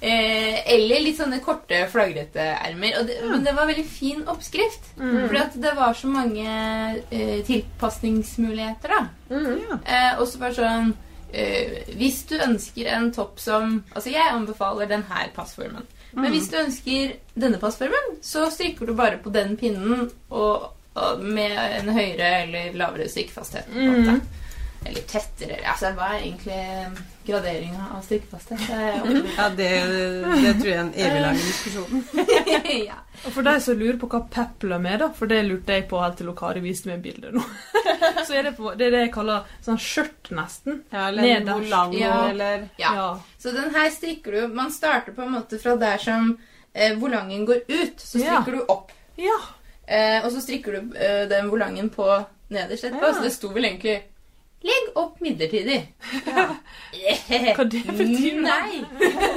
[0.00, 2.96] Eh, eller litt sånne korte, flagrete ermer.
[2.98, 4.90] Og det, men det var veldig fin oppskrift.
[4.98, 5.28] Mm.
[5.28, 6.48] For det var så mange
[7.12, 9.02] eh, tilpasningsmuligheter, da.
[9.30, 9.62] Mm.
[9.68, 9.78] Ja.
[9.86, 10.94] Eh, og så bare sånn
[11.32, 15.86] eh, Hvis du ønsker en topp som Altså, jeg anbefaler den her passformen.
[16.12, 16.30] Men Mm.
[16.32, 21.56] hvis du ønsker denne passformen, så strikker du bare på den pinnen og, og med
[21.80, 23.08] en høyere eller lavere
[23.72, 24.20] måte.
[24.20, 24.20] Mm.
[24.86, 25.58] Eller tettere.
[25.68, 28.22] Altså, hva er egentlig graderinga av jeg
[29.38, 29.68] Ja, det,
[30.42, 32.04] det tror jeg er en evig lang diskusjon.
[32.88, 32.98] ja.
[33.22, 36.00] Og for deg som lurer på hva peplum er, da, for det lurte jeg på
[36.02, 37.42] helt til Kari viste meg bildet nå,
[38.26, 40.80] så er det, på, det er det jeg kaller sånn skjørt, nesten.
[40.90, 41.58] Ja, eller Nederst.
[41.62, 42.16] volang, Ja.
[42.32, 42.92] eller Ja.
[43.38, 46.32] Så den her strikker du Man starter på en måte fra der som
[46.74, 48.00] eh, volangen går ut.
[48.02, 48.40] Så Ja.
[48.40, 48.90] strikker du opp.
[49.20, 49.38] Ja.
[49.86, 52.06] Eh, og så strikker du eh, den volangen på
[52.52, 53.06] nederst etterpå.
[53.06, 53.14] Ja.
[53.14, 54.00] Så det sto vel egentlig
[54.62, 55.88] 'Legg opp midlertidig'.
[56.26, 56.44] Ja.
[57.56, 58.36] Hva det betyr?
[58.42, 58.84] Nei!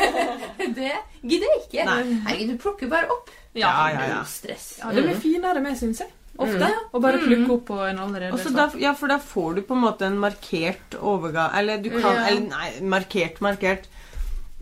[0.77, 0.91] det
[1.23, 1.85] gidder jeg ikke.
[1.87, 2.03] Nei.
[2.27, 3.31] Nei, du plukker bare opp.
[3.55, 4.19] Ja, ja, ja.
[4.27, 4.75] Stress.
[4.83, 6.11] Ja, det blir finere med, syns jeg.
[6.37, 6.67] Ofte.
[6.67, 6.87] Mm.
[6.91, 7.25] Og bare Mm.
[7.29, 10.01] plukke opp på en allerede Også da, ja, for da får du på en måte
[10.05, 12.25] en markert overgang Eller du kan Ja.
[12.27, 13.87] Eller nei, markert, markert.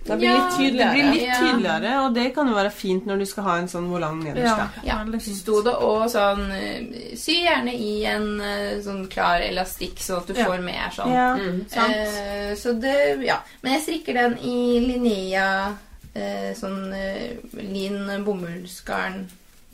[0.06, 0.94] Det blir Ja, litt Det tydeligere.
[0.94, 3.86] blir litt tydeligere, og det kan jo være fint når du skal ha en sånn
[3.89, 4.44] volang nederst.
[4.44, 4.68] Ja.
[4.84, 5.38] Ja, veldig så fint.
[5.38, 10.28] sto det òg sånn eh, Sy gjerne i en eh, sånn klar elastikk, sånn at
[10.28, 10.46] du Ja.
[10.46, 11.13] får mer sånn.
[11.13, 11.70] Ja, Mm.
[11.70, 11.94] sant.
[11.96, 13.38] Eh, så det Ja.
[13.62, 15.78] Men jeg strikker den i Linnea
[16.16, 19.28] eh, sånn eh, lin bomullsgarn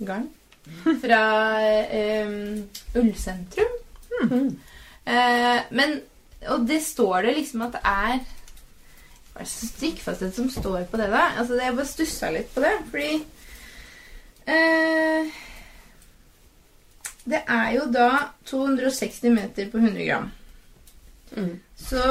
[0.06, 0.28] garn.
[1.02, 2.28] Fra eh,
[2.96, 3.74] Ullsentrum.
[4.24, 4.56] Mm.
[5.06, 6.02] Eh, men
[6.50, 8.20] Og det står det liksom at det er
[9.40, 11.22] Hva er det strikkfasthet som står på det, da?
[11.40, 13.12] Altså, det, Jeg bare stussa litt på det, fordi
[14.52, 15.30] eh,
[17.24, 18.10] Det er jo da
[18.52, 20.28] 260 meter på 100 gram.
[21.38, 21.54] Mm.
[21.80, 22.04] Så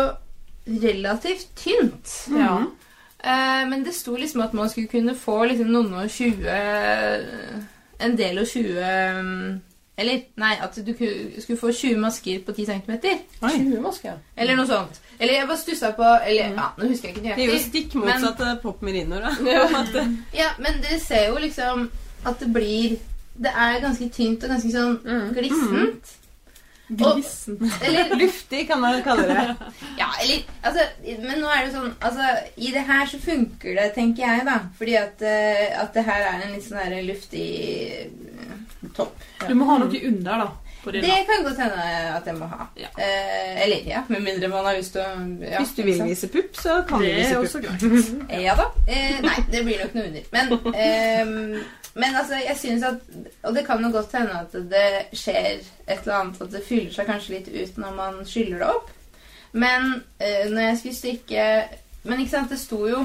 [0.64, 2.14] relativt tynt.
[2.32, 2.64] Ja.
[3.18, 6.48] Eh, men det sto liksom at man skulle kunne få liksom noen og 20
[7.98, 8.88] En del og 20
[9.20, 9.60] mm,
[9.98, 10.92] Eller nei, at du
[11.42, 12.92] skulle få 20 masker på 10 cm.
[13.42, 14.18] 20 masker.
[14.37, 15.00] Eller noe sånt.
[15.18, 17.94] Eller jeg bare stussa på Eller ja, nå husker jeg ikke Det er jo stikk
[17.98, 19.32] motsatt av pop merino, da.
[20.38, 21.88] Ja, men dere ser jo liksom
[22.24, 22.96] at det blir
[23.38, 26.00] Det er ganske tynt og ganske sånn Mm.
[26.88, 27.59] Glissent.
[27.61, 27.72] Glissen.
[27.85, 29.57] Eller Luftig, kan man kalle det.
[29.98, 30.87] Ja, eller altså,
[31.22, 34.59] Men nå er det sånn altså, I det her så funker det, tenker jeg, da.
[34.79, 37.44] Fordi at, eh, at det her er en litt sånn her luftig
[37.98, 39.14] eh, topp.
[39.46, 40.48] Du må ha noe under, da.
[40.83, 42.68] På Det kan godt hende at jeg må ha.
[42.79, 42.88] Ja.
[42.96, 45.09] Eh, eller ja, med mindre man har lyst til å
[45.42, 48.31] ja, Hvis du vil vise pupp, så kan du Det er vise pupp.
[48.31, 48.68] Eh, Ja da.
[48.87, 50.31] Eh, nei, det blir nok noe under.
[50.33, 51.64] Men, eh,
[51.98, 53.03] men altså, jeg syns at
[53.44, 56.90] Og det kan jo godt hende at det skjer et eller annet, at det fyller
[56.92, 58.90] seg kanskje litt ut når man skyller det opp.
[59.53, 61.44] Men eh, når jeg skulle strikke
[62.05, 62.98] Men ikke sant, det sto jo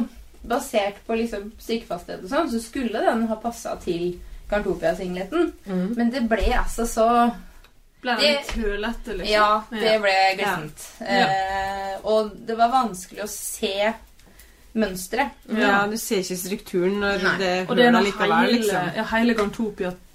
[0.44, 4.20] basert på liksom strikkefasthet og sånn, så skulle den ha passa til
[4.52, 5.54] Garntopia-singleten.
[5.66, 5.94] Mm.
[5.98, 7.08] Men det ble altså så
[8.04, 9.32] Ble Det- litt hølete, liksom?
[9.32, 10.00] Ja, det Ja.
[10.00, 10.88] ble glissent.
[11.00, 13.94] Eh, og det var vanskelig å se
[14.76, 15.30] mønsteret.
[15.58, 17.38] Ja, du ser ikke strukturen når Nei.
[17.40, 18.90] det er hører likevel, hele, liksom.
[18.98, 19.34] ja, hele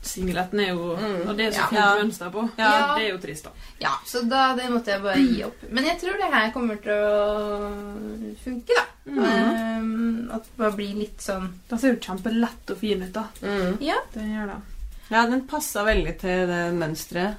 [0.03, 1.29] Garntopia-singleten er jo Mm.
[1.29, 1.67] Og det er så Ja.
[1.69, 1.97] fint Ja.
[2.03, 2.51] mønster på.
[2.59, 2.95] Ja.
[2.97, 3.51] Det er jo trist, da.
[3.81, 5.57] Ja, så da det måtte jeg bare gi opp.
[5.71, 8.83] Men jeg tror det her kommer til å funke, da.
[9.23, 13.25] Eh, at det bare blir litt sånn Da ser jo kjempelett og fin ut, da.
[13.43, 13.79] Mm.
[13.81, 13.97] Ja.
[14.13, 14.63] Det gjør det.
[15.11, 17.37] Ja, den passa veldig til det mønsteret.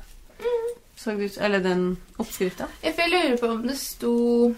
[0.97, 2.67] Så ut Eller den oppskrifta.
[2.83, 4.53] Jeg lurer på om det sto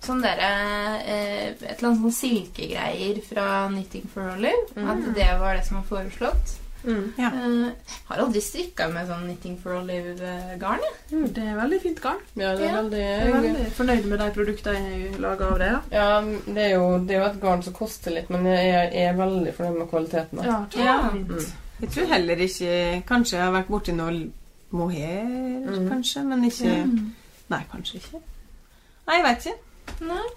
[0.00, 4.68] sånn derre eh, Et eller annet sånn silkegreier fra Knitting for Olive.
[4.76, 6.58] At det var det som var foreslått.
[6.84, 7.14] Mm.
[7.18, 7.28] Ja.
[7.32, 10.80] Eh, har aldri strikka med sånn Knitting for Olive-garn.
[11.10, 12.20] ja Det er veldig fint garn.
[12.36, 15.70] Ja, det er veldig Jeg er veldig fornøyd med de produktene jeg lager av det.
[15.72, 15.80] Ja.
[15.98, 18.90] Ja, det er, jo, det er jo et garn som koster litt, men jeg er,
[18.92, 20.44] jeg er veldig fornøyd med kvaliteten.
[20.44, 20.96] Ja, Ja, Ja.
[21.10, 21.52] kjempefint.
[21.54, 21.60] Mm.
[21.80, 24.30] Jeg tror heller ikke Kanskje jeg har vært borti noe
[24.70, 25.88] mohair, Mm.
[25.88, 27.12] kanskje, men ikke Mm.
[27.50, 28.20] Nei, kanskje ikke.
[29.06, 29.58] Nei, jeg veit ikke.
[30.00, 30.28] Nei.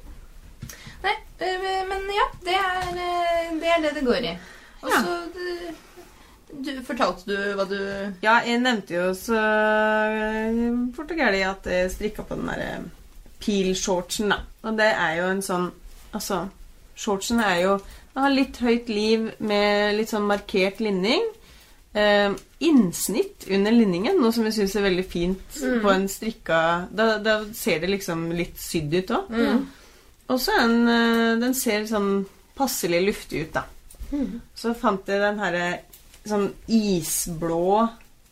[1.04, 2.26] Nei, eh, men ja.
[2.44, 4.38] Det er eh, det er det, det går i.
[4.84, 5.74] Og så du,
[6.52, 7.78] du, Fortalte du hva du
[8.24, 10.62] Ja, jeg nevnte jo så eh,
[10.98, 12.70] og gæli at jeg strikka på den derre
[13.44, 14.40] peel-shortsen, da.
[14.68, 15.68] Og det er jo en sånn
[16.16, 16.46] Altså,
[16.98, 17.74] shortsen er jo
[18.16, 21.22] Den har litt høyt liv med litt sånn markert linning.
[21.98, 22.32] Eh,
[22.66, 25.82] innsnitt under linningen, noe som jeg syns er veldig fint Mm.
[25.84, 26.60] på en strikka
[26.92, 29.30] da, da ser det liksom litt sydd ut òg.
[29.30, 29.62] Mm.
[30.30, 32.26] Og så den eh, Den ser sånn
[32.58, 33.64] passelig luftig ut, da.
[34.12, 34.42] Mm.
[34.56, 35.66] Så fant jeg den herre
[36.30, 37.88] sånn isblå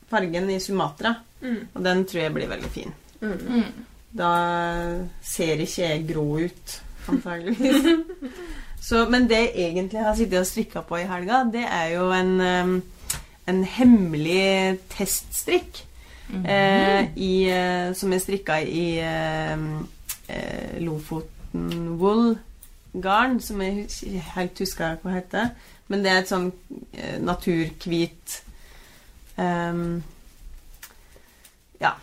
[0.09, 1.15] fargen i Sumatra.
[1.41, 1.61] Mm.
[1.73, 2.95] Og den tror jeg blir veldig fin.
[3.21, 3.35] Mm.
[3.35, 3.83] mm.
[4.15, 4.31] Da
[5.27, 6.75] ser ikke jeg grå ut,
[7.11, 7.89] antageligvis.
[8.85, 12.05] Så, men det jeg egentlig har sittet og strikka på i helga, det er jo
[12.13, 12.75] en, um,
[13.49, 15.83] en hemmelig teststrikk.
[16.25, 19.65] Eh, i, eh, som jeg strikka i eh,
[20.33, 22.33] eh, Lofoten Wool
[23.01, 25.51] garn, som jeg ikke helt husker hva heter.
[25.91, 26.49] Men det er et sånn
[26.97, 28.39] eh, naturhvit
[29.37, 30.01] um,
[31.81, 31.93] Ja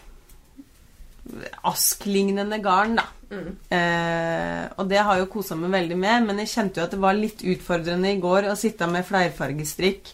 [1.67, 3.05] Asklignende garn, da.
[3.33, 3.53] Mm.
[3.73, 6.93] Eh, og det har jeg jo kosa meg veldig med, men jeg kjente jo at
[6.93, 10.11] det var litt utfordrende i går å sitte med flerfargestrikk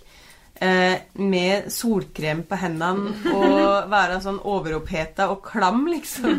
[0.60, 6.38] eh, med solkrem på hendene og være sånn overoppheta og klam, liksom.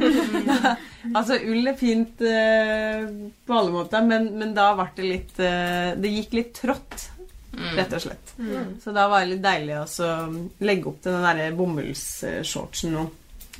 [1.17, 3.05] altså, ull er fint eh,
[3.45, 7.09] på alle måter, men, men da ble det litt eh, Det gikk litt trått,
[7.77, 8.33] rett og slett.
[8.37, 8.73] Mm.
[8.83, 10.09] Så da var det litt deilig å
[10.63, 13.05] legge opp til den derre bomullsshortsen nå.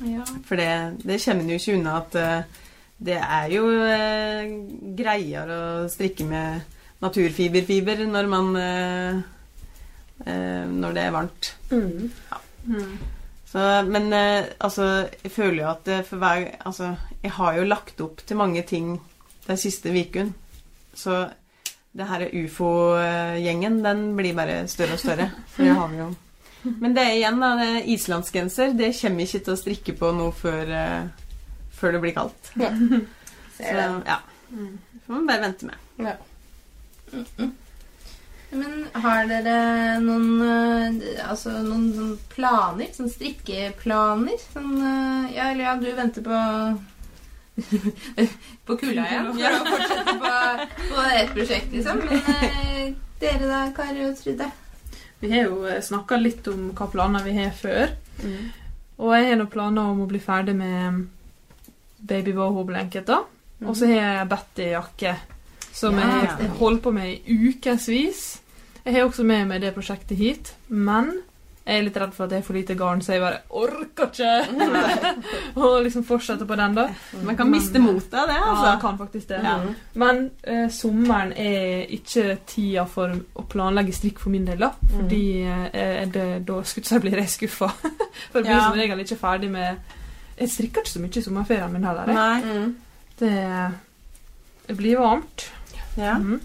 [0.08, 0.24] Ja.
[0.48, 0.72] For det,
[1.04, 2.60] det kommer en jo ikke unna at eh,
[3.00, 4.52] det er jo uh,
[4.96, 9.20] greiere å strikke med naturfiberfiber når man eh,
[10.26, 11.56] eh, Når det er varmt.
[11.70, 12.10] Mm.
[12.66, 12.98] Mm.
[13.46, 17.64] Så, men eh, altså, jeg føler jo at det for hver Altså, jeg har jo
[17.64, 19.00] lagt opp til mange ting
[19.46, 20.32] den siste ukene.
[20.94, 21.28] Så
[21.92, 25.30] det her ufo-gjengen, den blir bare større og større.
[25.54, 26.10] For det har vi jo.
[26.80, 28.74] Men det er igjen, da, det er islandsgenser.
[28.78, 31.32] Det kommer ikke til å strikke på nå før, eh,
[31.80, 32.52] før det blir kaldt.
[32.54, 33.88] Så Ser det.
[34.06, 34.20] ja.
[34.50, 34.78] Mm.
[34.92, 35.88] Det får man bare vente med.
[36.04, 36.14] Ja.
[38.50, 42.88] Men har dere noen eh, Altså noen, noen planer?
[42.94, 44.38] Sånn strikkeplaner?
[44.52, 46.40] Sånn eh, Ja, eller ja, du venter på
[48.66, 49.30] På kula igjen?
[49.36, 50.32] For å fortsette på,
[50.90, 52.02] på et prosjekt, liksom.
[52.06, 54.50] Men eh, dere da, Kari og Trude?
[55.20, 57.90] Vi har jo snakka litt om hva planer vi har før.
[59.00, 61.02] Og jeg har noen planer om å bli ferdig med
[62.00, 63.06] baby boho-blanket.
[63.08, 63.22] da.
[63.66, 65.14] Og så har jeg Betty-jakke,
[65.76, 68.22] som Ja, jeg har holder på med i ukevis.
[68.84, 71.18] Jeg har også med meg det prosjektet hit, men
[71.70, 74.08] jeg er litt redd for at jeg har for lite garn, så jeg bare orker
[74.10, 74.30] ikke
[75.60, 76.86] å liksom fortsette på den, da.
[77.26, 78.64] Man kan miste motet av det, altså.
[78.72, 79.40] jeg kan faktisk det.
[79.46, 79.54] Ja.
[80.02, 84.72] Men eh, sommeren er ikke tida for å planlegge strikk for min del, da.
[84.96, 87.70] Fordi eh, det, da skulle jeg blir jeg skuffa.
[88.32, 88.64] for jeg blir Ja.
[88.66, 89.96] som regel ikke ferdig med
[90.40, 92.08] Jeg strikker ikke så mye i sommerferien min heller.
[92.08, 92.16] jeg.
[92.16, 92.40] Nei.
[92.40, 92.70] Mm.
[93.20, 93.34] Det,
[94.70, 95.46] det blir varmt.
[96.00, 96.14] Ja.
[96.18, 96.40] Mm.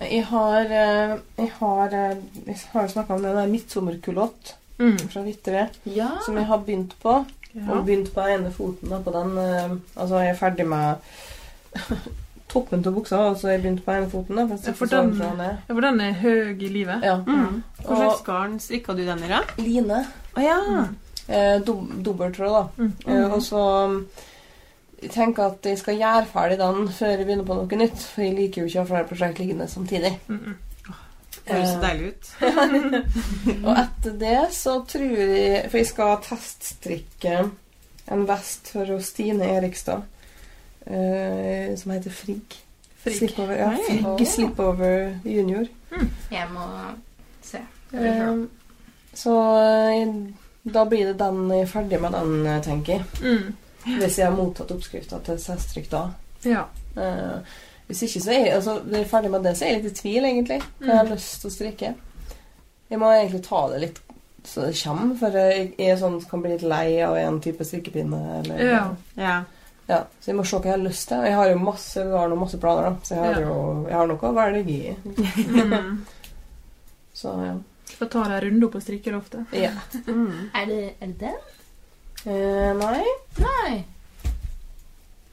[0.00, 2.16] Jeg har eh, Jeg har, eh,
[2.46, 4.59] jeg har snakka om det der midtsommerkulott Mm.
[5.12, 6.08] Fra Vittre, Ja.
[6.24, 7.24] som jeg har begynt på.
[7.54, 7.66] Ja.
[7.74, 8.88] Og begynt på ene foten.
[8.90, 10.94] Da, på den, uh, altså, jeg er ferdig med
[12.50, 14.36] toppen av buksa, og så har jeg begynt på ene foten.
[14.36, 17.02] Da, for Ja, for den- sånn fra ja, for den er høy i livet.
[17.04, 17.16] Ja.
[17.26, 17.62] Mm.
[17.84, 19.42] Hva slags garn strikka du den i, da?
[19.58, 20.06] line.
[20.36, 20.86] Oh, ja.
[21.28, 22.68] Eh, dob Dobbeltråd, da.
[22.78, 22.92] Mm.
[23.06, 24.04] Eh, og så
[25.02, 28.02] jeg tenker at jeg skal gjøre ferdig den før jeg begynner på noe nytt.
[28.14, 30.18] For jeg liker jo ikke å ha flere prosjekt liggende samtidig.
[30.28, 30.54] Mm -mm.
[31.50, 32.30] Høres så Eh, deilig ut.
[33.66, 37.36] Og etter det så tror jeg For jeg skal teststrikke
[38.10, 40.02] en vest for Stine Erikstad.
[40.90, 42.56] uh, som heter Frigg.
[43.02, 43.16] Frigg.
[43.16, 44.26] Slipover, ja, Frigg.
[44.26, 45.68] Slipover junior.
[46.32, 46.66] Jeg må
[47.46, 47.60] se.
[47.94, 48.46] Uh,
[49.14, 49.36] så
[50.62, 53.04] da blir det den jeg er ferdig med den, tenker jeg.
[53.22, 53.54] Mm.
[53.84, 56.02] Hvis jeg har mottatt oppskrifta til teststrikk da.
[56.44, 56.66] Ja.
[56.96, 57.38] Eh,
[57.90, 59.82] hvis ikke så er jeg, altså, når jeg er ferdig med det, så er jeg
[59.82, 60.60] litt i tvil, egentlig.
[60.78, 61.90] Hva jeg har lyst til å strikke.
[62.90, 64.00] Jeg må egentlig ta det litt
[64.48, 68.20] så det kommer, for jeg er sånn kan bli litt lei av en type strikkepinne.
[68.40, 68.84] Eller, Ja.
[69.20, 69.34] Ja.
[69.90, 71.24] Ja, så jeg må se hva jeg har lyst til.
[71.26, 72.96] Jeg har jo masse har noen, masse planer, da.
[73.04, 73.48] Så jeg har Ja.
[73.48, 74.96] jo jeg har noe å velge i.
[75.04, 76.06] Mm.
[77.20, 77.54] Så ja.
[77.98, 79.52] Da tar jeg runde opp på strikkeloftet.
[79.52, 79.72] ja.
[80.06, 80.50] Mm.
[80.54, 81.40] Er det, er det den?
[82.24, 83.04] Eh, nei.
[83.44, 83.84] Nei.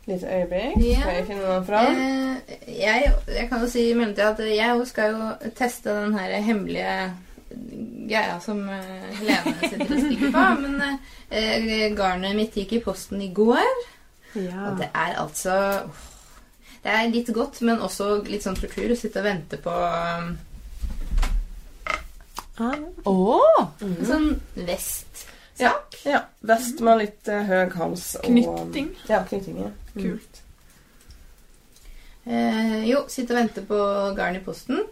[0.08, 0.76] Litt øyeblikk.
[0.88, 1.00] Ja.
[1.02, 1.98] Skal jeg finne noen fram?
[2.00, 6.36] Eh, jeg, jeg kan jo si i mellomtida at jeg skal jo teste den her
[6.46, 6.93] hemmelige
[8.08, 10.46] greia som eh, Helene sitter og skriver på.
[10.63, 10.82] Men
[11.32, 13.67] eh, garnet mitt gikk i posten i går.
[14.36, 14.70] ja.
[14.70, 15.58] Og det er altså
[16.84, 20.38] Det er litt godt, men også litt sånn tortur å sitte og vente på um,
[22.58, 23.67] Ah.
[23.82, 24.06] Mhm.
[24.08, 24.30] sånn
[24.65, 25.07] vest.
[25.60, 25.74] Ja.
[26.06, 26.22] ja.
[26.48, 28.10] Vest med litt uh, høy hals.
[28.22, 28.91] Og, Knytting.
[29.10, 29.62] Ja, knytting.
[29.65, 29.72] Ja.
[29.96, 30.04] Mm.
[30.04, 30.43] Kult.
[32.28, 33.78] Eh, jo, sitte og vente på
[34.17, 34.84] garn i posten.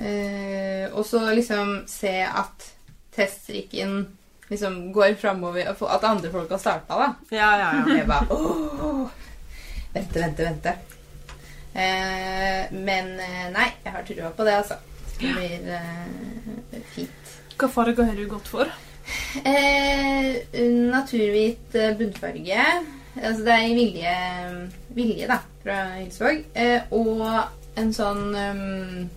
[0.00, 2.70] Eh, og så liksom se at
[3.12, 4.06] teststrikken
[4.50, 7.10] liksom går framover, at andre folk har starta, da.
[7.30, 7.98] Ja, ja, ja.
[7.98, 9.10] Jeg bare åh,
[9.92, 10.72] Vente, vente, vente.
[11.74, 14.78] Eh, men eh, nei, jeg har trua på det, altså.
[15.20, 17.34] Det blir eh, fint.
[17.60, 18.70] Hva farger har du gått for?
[19.44, 22.66] Eh, naturhvit eh, bunnfarge.
[23.22, 24.14] Altså det er i vilje,
[24.96, 26.44] vilje da, fra Hilsvåg.
[26.54, 27.24] Eh, og
[27.80, 29.08] en sånn um,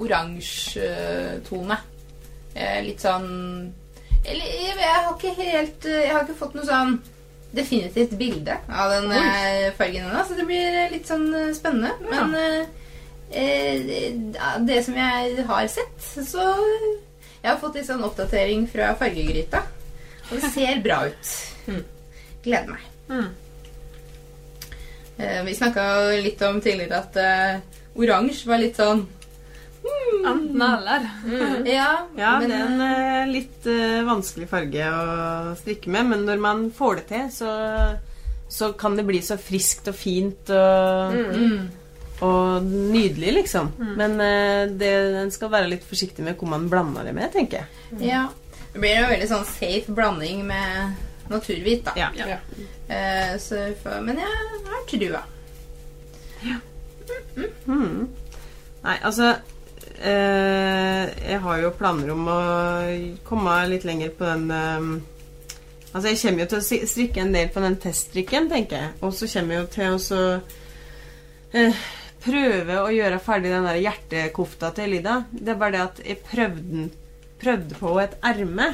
[0.00, 1.78] oransje eh, tone.
[2.54, 3.26] Eh, litt sånn
[4.22, 6.92] Eller jeg, jeg har ikke helt Jeg har ikke fått noe sånn
[7.54, 9.72] definitivt bilde av den Oi.
[9.78, 11.92] fargen ennå, så det blir litt sånn spennende.
[12.10, 12.24] Ja.
[12.26, 12.66] Men
[13.30, 14.16] eh,
[14.66, 16.48] det som jeg har sett, så
[17.44, 19.58] Jeg har fått litt sånn oppdatering fra fargegryta,
[20.30, 21.32] og det ser bra ut.
[21.68, 21.82] Mm.
[22.46, 22.86] Gleder meg.
[23.10, 23.26] Mm.
[25.18, 25.84] Eh, vi snakka
[26.24, 27.58] litt om tidligere at eh,
[28.00, 29.04] oransje var litt sånn
[30.24, 31.04] Enten eller.
[31.68, 36.24] Ja, Ja, men, det er en eh, litt eh, vanskelig farge å strikke med, men
[36.24, 37.52] når man får det til, så,
[38.48, 41.58] så kan det bli så friskt og fint og, mm,
[42.24, 43.70] og nydelig, liksom.
[43.78, 43.92] Mm.
[44.00, 47.62] Men eh, det, en skal være litt forsiktig med hvor man blander det med, tenker
[47.62, 48.08] jeg.
[48.12, 48.24] ja.
[48.74, 51.92] Det blir en veldig sånn safe blanding med naturhvit, da.
[51.94, 52.08] Ja.
[52.18, 52.40] Ja.
[52.90, 54.32] Uh, så, for, men jeg
[54.66, 55.20] har trua.
[57.66, 58.08] Mm.
[58.84, 59.30] Nei, altså
[60.04, 62.38] uh, Jeg har jo planer om å
[63.24, 64.88] komme litt lenger på den eh,
[65.94, 68.94] Altså, jeg kommer jo til å strikke en del på den teststrikken, tenker jeg.
[69.06, 70.22] Og så kommer jeg jo til å så
[71.54, 71.84] eh,
[72.24, 75.20] prøve å gjøre ferdig den der hjertekofta til Elida.
[75.30, 76.88] Det er bare det at jeg prøvde,
[77.42, 78.70] prøvde på et erme.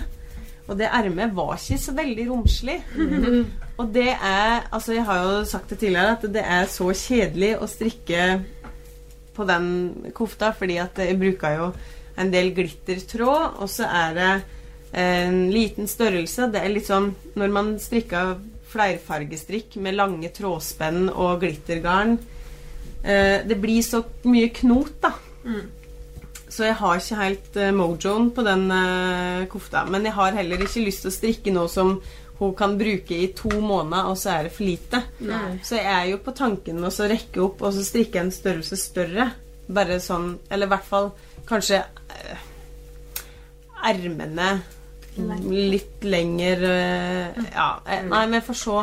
[0.71, 2.79] Og det ermet var ikke så veldig romslig.
[3.81, 7.55] Og det er Altså, jeg har jo sagt det tidligere, at det er så kjedelig
[7.59, 8.27] å strikke
[9.35, 9.67] på den
[10.15, 11.69] kofta, fordi at jeg bruker jo
[12.21, 14.33] en del glittertråd, og så er det
[15.01, 16.51] en liten størrelse.
[16.53, 18.35] Det er litt sånn når man strikker
[18.71, 22.19] flerfargestrikk med lange trådspenn og glittergarn
[23.03, 25.15] Det blir så mye knot, da.
[25.45, 25.69] Mm.
[26.51, 29.85] Så jeg har ikke helt eh, mojoen på den eh, kofta.
[29.87, 32.01] Men jeg har heller ikke lyst til å strikke noe som
[32.41, 35.03] hun kan bruke i to måneder, og så er det for lite.
[35.29, 35.61] Nei.
[35.67, 38.79] Så jeg er jo på tanken med å rekke opp og så strikke en størrelse
[38.81, 39.29] større.
[39.71, 41.13] Bare sånn Eller i hvert fall
[41.47, 41.79] kanskje
[42.11, 42.41] eh,
[43.87, 44.49] ermene
[45.47, 48.81] litt lenger eh, Ja, eh, nei, men jeg får se.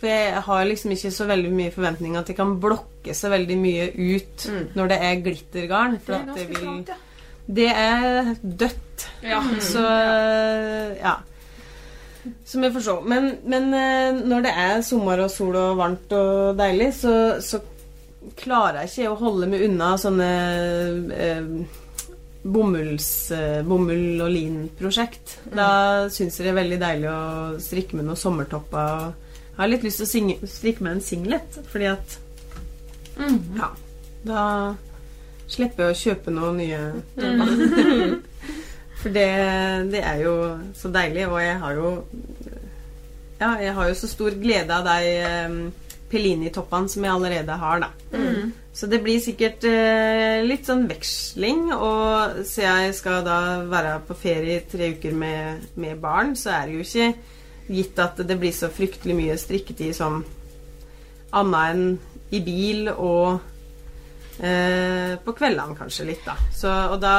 [0.00, 3.56] For jeg har liksom ikke så veldig mye forventning at jeg kan blokke så veldig
[3.56, 4.66] mye ut Mm.
[4.76, 5.94] når det er glittergarn.
[5.96, 6.94] Det For er at det vil klart, ja.
[7.48, 9.06] Det er dødt.
[9.22, 9.40] Ja.
[9.60, 9.84] Så
[11.00, 11.14] ja.
[12.44, 12.96] Som jeg får se.
[13.06, 17.60] Men, men eh, når det er sommer og sol og varmt og deilig, så, så
[18.36, 20.30] klarer jeg ikke å holde meg unna sånne
[21.14, 21.52] eh,
[22.46, 25.36] bomulls, eh, bomull- og lin-prosjekt.
[25.54, 27.20] Da syns jeg det er veldig deilig å
[27.62, 29.06] strikke med noen sommertopper.
[29.06, 29.22] og
[29.56, 32.18] Jeg har litt lyst til å singe, strikke med en singlet, fordi at
[33.16, 33.38] mm.
[33.56, 33.70] Ja.
[34.26, 34.42] Da
[35.48, 36.80] slipper jeg å kjøpe noen nye
[39.00, 39.30] For det,
[39.92, 40.34] det er jo
[40.76, 41.90] så deilig, og jeg har jo
[43.40, 45.56] ja, jeg har jo så stor glede av de eh,
[46.10, 47.90] Pellini-toppene som jeg allerede har, da.
[48.12, 48.52] Mm.
[48.76, 51.70] Så det blir sikkert eh, litt sånn veksling.
[51.74, 53.38] Og siden jeg skal da
[53.68, 57.35] være på ferie i tre uker med, med barn, så er det jo ikke
[57.68, 60.22] gitt at det blir så fryktelig mye strikketid som
[61.36, 61.86] annet enn
[62.34, 63.38] i bil og
[64.42, 66.36] eh, på kveldene kanskje litt, da.
[66.54, 67.14] Så, og da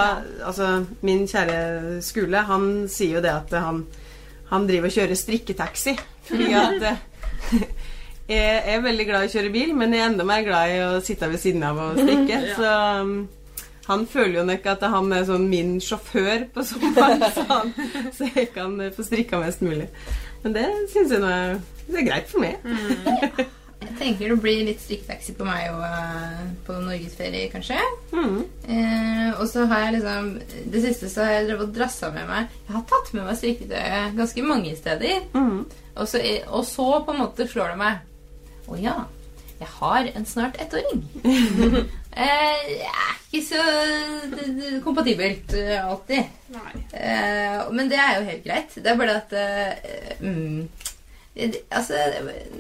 [0.48, 3.84] Altså, min kjære Skule, han sier jo det at han,
[4.52, 5.96] han driver og kjører strikketaxi.
[6.28, 7.66] Fordi at eh,
[8.28, 10.84] jeg er veldig glad i å kjøre bil, men jeg er enda mer glad i
[10.84, 12.44] å sitte ved siden av og strikke.
[12.44, 12.56] Ja.
[12.60, 13.18] Så um,
[13.88, 17.72] han føler jo nok at han er sånn min sjåfør på sommeren, så, han,
[18.12, 19.88] så jeg kan få strikka mest mulig.
[20.48, 21.58] Men det syns jeg nå er,
[21.92, 22.62] er greit for meg.
[23.78, 27.78] Jeg tenker det blir litt strikketaxi på meg og uh, på norgesferie, kanskje.
[28.16, 28.38] Mm.
[28.64, 30.30] Eh, og så har jeg liksom
[30.72, 33.38] Det siste så har jeg drevet og drassa med meg Jeg har tatt med meg
[33.42, 35.28] strikketøyet ganske mange steder.
[35.36, 35.60] Mm.
[35.98, 38.98] Og så, og så på en måte slår det meg Å ja,
[39.60, 41.04] jeg har en snart ettåring.
[42.24, 43.64] eh, det er ikke så
[44.86, 46.24] kompatibelt eh, alltid.
[46.94, 48.76] Eh, men det er jo helt greit.
[48.76, 50.68] Det er bare at eh, mm,
[51.70, 51.94] Altså,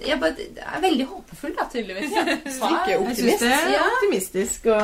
[0.05, 2.11] jeg bare, jeg er veldig håpefull, da, tydeligvis.
[2.13, 3.87] Jeg det er Ja.
[3.87, 4.81] optimistisk å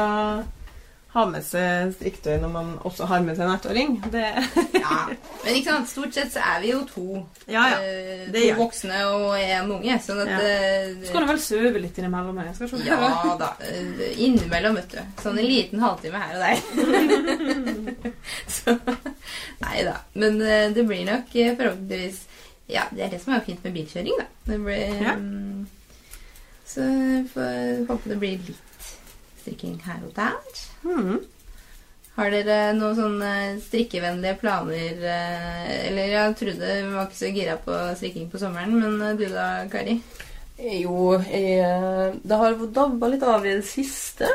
[1.13, 3.91] ha med seg strikketøy når man også har med seg en ettåring.
[4.13, 4.23] Det,
[4.79, 4.95] Ja.
[5.43, 7.03] Men ikke sant, stort sett så er vi jo to.
[7.47, 7.77] ja, ja.
[7.85, 9.97] eh, det to gjør voksne og en unge.
[10.01, 10.39] Sånn at Ja.
[10.41, 12.39] eh, Så kan du vel søve litt innimellom.
[12.47, 12.81] Jeg skal se.
[12.87, 13.51] Ja da.
[13.61, 14.99] eh, Innimellom, vet du.
[15.21, 16.57] Sånn en liten halvtime her og der.
[18.47, 18.77] Så
[19.63, 19.97] Nei da.
[20.17, 22.23] Men eh, det blir nok forhåpentligvis
[22.73, 24.25] Ja, det er det som er fint med bilkjøring, da.
[24.47, 25.13] Det blir Ja.
[25.19, 25.67] um,
[26.65, 26.81] Så
[27.33, 28.87] får håpe det blir litt
[29.43, 30.61] strikking her og der.
[30.83, 31.19] Mm.
[32.13, 33.29] Har dere noen sånne
[33.63, 34.99] strikkevennlige planer?
[35.01, 39.15] eh, Eller jeg trodde vi var ikke så gira på strikking på sommeren, men eh,
[39.17, 39.95] du da, Kari?
[40.61, 44.29] Jo, jeg, eh, det har dabba litt av i det siste.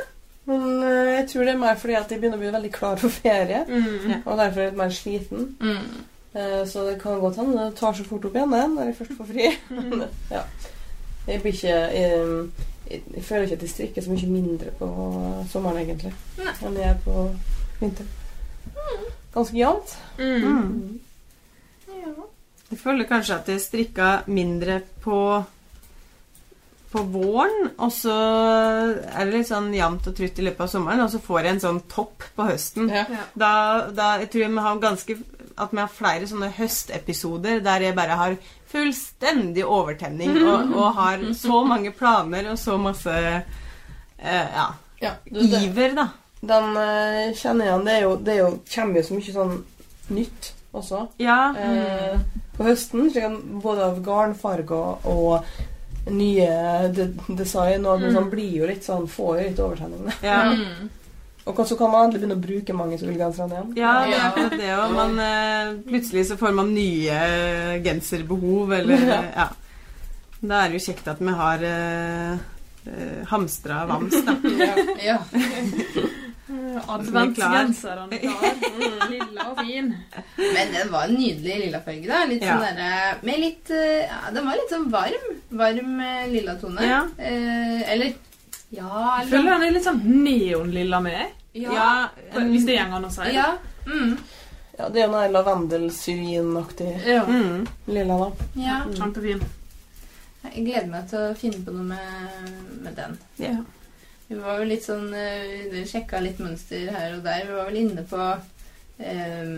[0.48, 2.98] Men eh, jeg tror det er mer fordi at jeg begynner å bli veldig klar
[2.98, 3.62] for ferie.
[3.68, 4.10] Mm.
[4.10, 4.18] Ja.
[4.24, 5.46] Og derfor er jeg mer sliten.
[5.62, 6.02] Mm.
[6.34, 8.98] Eh, Så det kan godt hende det tar så fort opp igjen det, når jeg
[8.98, 9.52] først får fri.
[10.36, 10.42] ja.
[11.28, 12.18] Jeg blir ikke jeg,
[12.90, 14.88] jeg, føler ikke at jeg strikker så mye mindre på
[15.50, 16.54] sommeren, egentlig, Nei.
[16.66, 17.26] enn jeg er på
[17.80, 18.16] vinteren.
[19.34, 19.94] Ganske jevnt.
[20.18, 20.48] Mm.
[20.48, 20.98] Mm.
[22.68, 25.20] Jeg føler kanskje at jeg strikka mindre på
[26.88, 31.02] på våren, og så er det litt sånn jevnt og trutt i løpet av sommeren,
[31.04, 32.88] og så får jeg en sånn topp på høsten.
[32.88, 33.02] Ja.
[33.12, 33.26] Ja.
[33.36, 33.50] Da,
[33.92, 35.16] da jeg tror jeg vi har ganske
[35.58, 38.36] at vi har flere sånne høstepisoder der jeg bare har
[38.70, 44.68] fullstendig overtenning og, og har så mange planer og så masse eh, ja,
[45.00, 46.08] Ja, du, det, iver, da.
[46.40, 47.84] den eh, kjenner jeg igjen.
[47.86, 49.56] Det, er jo, det er jo, kommer jo så mye sånn
[50.18, 51.02] nytt også.
[51.22, 51.38] Ja.
[51.58, 52.20] Eh,
[52.58, 53.10] på høsten,
[53.62, 55.46] både av garnfarger og
[56.08, 57.04] nye de
[57.36, 60.08] design og alt sånn, blir jo litt sånn Får jo litt overtenning.
[60.24, 60.40] ja.
[60.58, 60.88] Mm.
[61.48, 63.72] Og så kan man endelig begynne å bruke mange ullgenserne igjen.
[63.78, 64.26] Ja, det er Ja.
[64.28, 64.92] akkurat det òg.
[64.98, 69.22] Man eh, Plutselig så får man nye genserbehov, eller Ja.
[69.36, 69.48] Ja.
[70.40, 72.32] Da er det jo kjekt at vi har eh,
[72.86, 74.36] eh, hamstra vams, da.
[75.08, 75.18] Ja.
[76.88, 78.54] Adventsgenseren klar.
[79.10, 79.90] Lilla og fin.
[80.38, 82.22] Men den var en nydelig lilla farge, da.
[82.30, 82.54] Litt Ja.
[82.56, 85.26] sånn derre Med litt eh, ja, Den var litt sånn varm.
[85.50, 86.86] Varm eh, lilla tone.
[86.86, 87.02] Ja.
[87.18, 88.14] Eh, eller
[88.70, 91.30] Ja, Jeg føler han er litt sånn neonlilla med.
[91.56, 92.08] Ja.
[92.34, 93.30] Hvis det går an å si.
[93.34, 93.54] ja.
[93.88, 94.18] Mm.
[94.78, 97.24] Ja, Det er jo noe lavendelsyrinaktig Ja.
[97.26, 97.66] Mm.
[97.86, 98.28] lilla, da.
[98.54, 98.76] ja.
[98.94, 99.40] Kjempefin.
[100.44, 102.52] Jeg gleder meg til å finne på noe med,
[102.84, 103.16] med den.
[103.42, 103.56] Ja.
[104.28, 107.46] Vi var jo litt sånn eh, Vi sjekka litt mønster her og der.
[107.48, 109.52] Vi var vel inne på um,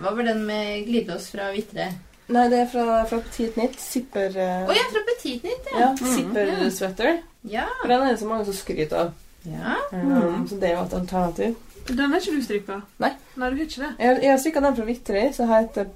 [0.00, 1.90] Hva var den med glidelås fra Vitre?
[2.28, 3.76] Nei, det er fra, fra Petit Nit.
[3.80, 5.78] Zipper Å uh, ja, fra Petit Nit, ja.
[5.80, 6.14] ja, Mm.
[6.16, 7.18] zipper sweater.
[7.46, 7.66] Ja.
[7.82, 9.12] For den er det så mange som skryter av.
[9.46, 9.76] ja.
[9.92, 11.54] Um, så det er jo et alternativ.
[11.86, 12.80] Den er ikke du strikka?
[12.98, 13.12] Nei.
[13.38, 13.92] Nei, du har ikke det?
[14.02, 15.86] Jeg, jeg har strikka den fra Vitrøy, som heter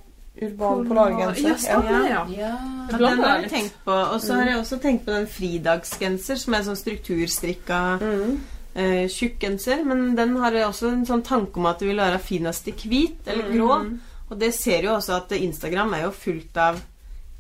[0.41, 1.49] Urban Polargenser.
[1.49, 2.21] Ja, stemmer ja.
[2.31, 2.53] ja.
[2.93, 3.97] Ja, den har jeg tenkt på.
[4.15, 8.39] Og så har jeg også tenkt på den fridagsgenser, som er sånn strukturstrikka Mm.
[8.75, 9.83] eh, tjukk genser.
[9.85, 12.73] Men den har jeg også en sånn tanke om at det vil være finest i
[12.87, 13.81] hvit eller grå.
[13.83, 14.01] Mm.
[14.31, 16.79] Og det ser jo også at Instagram er jo fullt av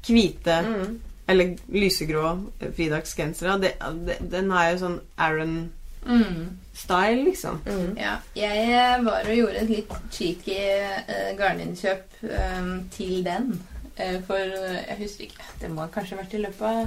[0.06, 0.98] hvite Mm.
[1.28, 3.54] eller lysegrå eh, fridagsgensere.
[3.54, 3.60] Og
[4.30, 7.24] den har jo sånn Aaron-style, Mm.
[7.24, 7.60] liksom.
[7.66, 7.96] Mm.
[7.98, 13.60] Ja, jeg var og gjorde et litt cheeky uh, garninnkjøp um, til den.
[14.00, 16.86] Uh, for uh, jeg husker ikke Det må kanskje ha vært i løpet av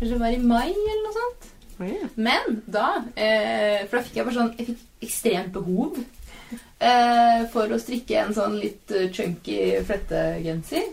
[0.00, 1.46] Kanskje det var i mai eller noe sånt.
[1.80, 2.08] Oh, yeah.
[2.16, 6.04] Men da eh, For da fikk jeg bare sånn Jeg fikk ekstremt behov eh,
[7.52, 10.88] for å strikke en sånn litt eh, chunky flettegenser.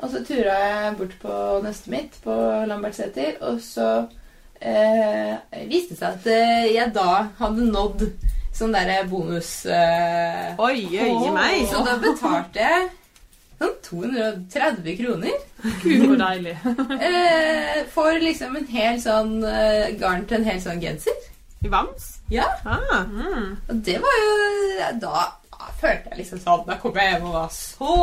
[0.00, 1.34] Og så tura jeg bort på
[1.64, 2.34] nøstet mitt på
[2.68, 3.88] Lambertseter, og så
[4.60, 5.34] eh,
[5.68, 8.06] viste det seg at eh, jeg da hadde nådd
[8.56, 9.50] sånn derre bonus...
[9.68, 11.66] Eh, Oi, oi meg!
[11.68, 12.88] så da betalte jeg
[13.60, 15.36] sånn 230 kroner
[15.82, 16.56] Gud, så deilig.
[17.10, 21.28] eh, for liksom en hel sånn eh, garn til en hel sånn genser.
[21.60, 22.14] I Vams?
[22.30, 23.04] Ja, Ah.
[23.10, 23.56] Mm.
[23.68, 25.22] og det var jo Da,
[25.80, 27.96] følte jeg liksom sånn Da kom jeg hjem og var så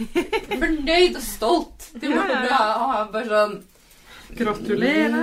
[0.62, 1.88] fornøyd og stolt.
[2.00, 3.56] Det var Ja, ja, bra bare sånn
[4.34, 5.14] Gratulerer.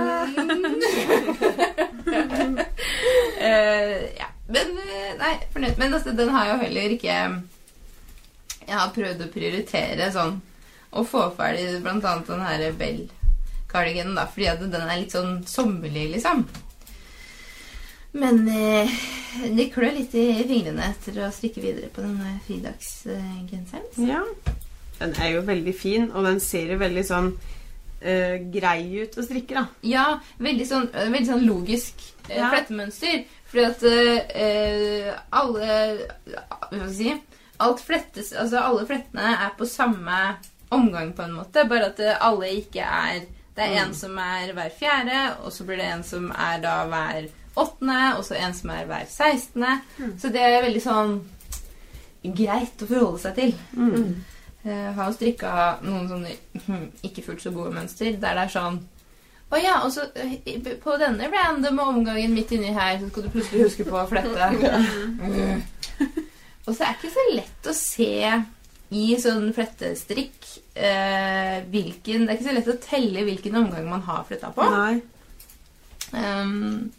[3.40, 4.28] uh, ja.
[4.52, 5.78] Men eh, Nei, fornøyd.
[5.80, 7.16] Men altså, den har jo heller ikke
[8.62, 10.38] Jeg har prøvd å prioritere sånn
[10.92, 16.02] å få ferdig annet den her Bell-kardiganen, da, fordi at den er litt sånn sommerlig,
[16.12, 16.42] liksom.
[18.12, 18.90] Men eh,
[19.56, 23.86] det klør litt i fingrene etter å strikke videre på denne fridagsgenseren.
[23.96, 24.22] Eh, Ja.
[24.98, 27.32] Den er jo veldig fin, og den ser jo veldig sånn
[28.02, 29.64] eh, grei ut å strikke, da.
[29.82, 30.04] Ja,
[30.38, 32.50] veldig sånn, øh, veldig sånn logisk eh, Ja.
[32.52, 33.24] flettemønster.
[33.52, 33.82] Fordi at
[34.36, 35.74] eh, alle
[36.28, 37.10] Hva skal vi si
[37.60, 40.20] Alt flettes Altså alle flettene er på samme
[40.72, 41.66] omgang, på en måte.
[41.68, 45.64] Bare at eh, alle ikke er Det er en som er hver fjerde, og så
[45.68, 47.26] blir det en som er da hver
[47.58, 49.78] åttende, og så en som er hver sekstende.
[50.20, 51.16] Så det er veldig sånn
[52.22, 53.54] greit å forholde seg til.
[53.74, 54.12] Mm.
[54.62, 56.34] Jeg har jo strikka noen sånne
[56.66, 58.76] hm, ikke fullt så gode mønster der det er sånn
[59.50, 60.36] Å ja, og så eh,
[60.80, 64.52] på denne random omgangen midt inni her, så skal du plutselig huske på å flette.
[65.22, 65.62] Mm.
[66.62, 68.12] Og så er det ikke så lett å se
[68.92, 70.48] i sånn flettestrikk
[70.78, 74.66] eh, hvilken Det er ikke så lett å telle hvilken omgang man har fletta på.
[74.70, 75.00] Nei.
[76.12, 76.92] Um,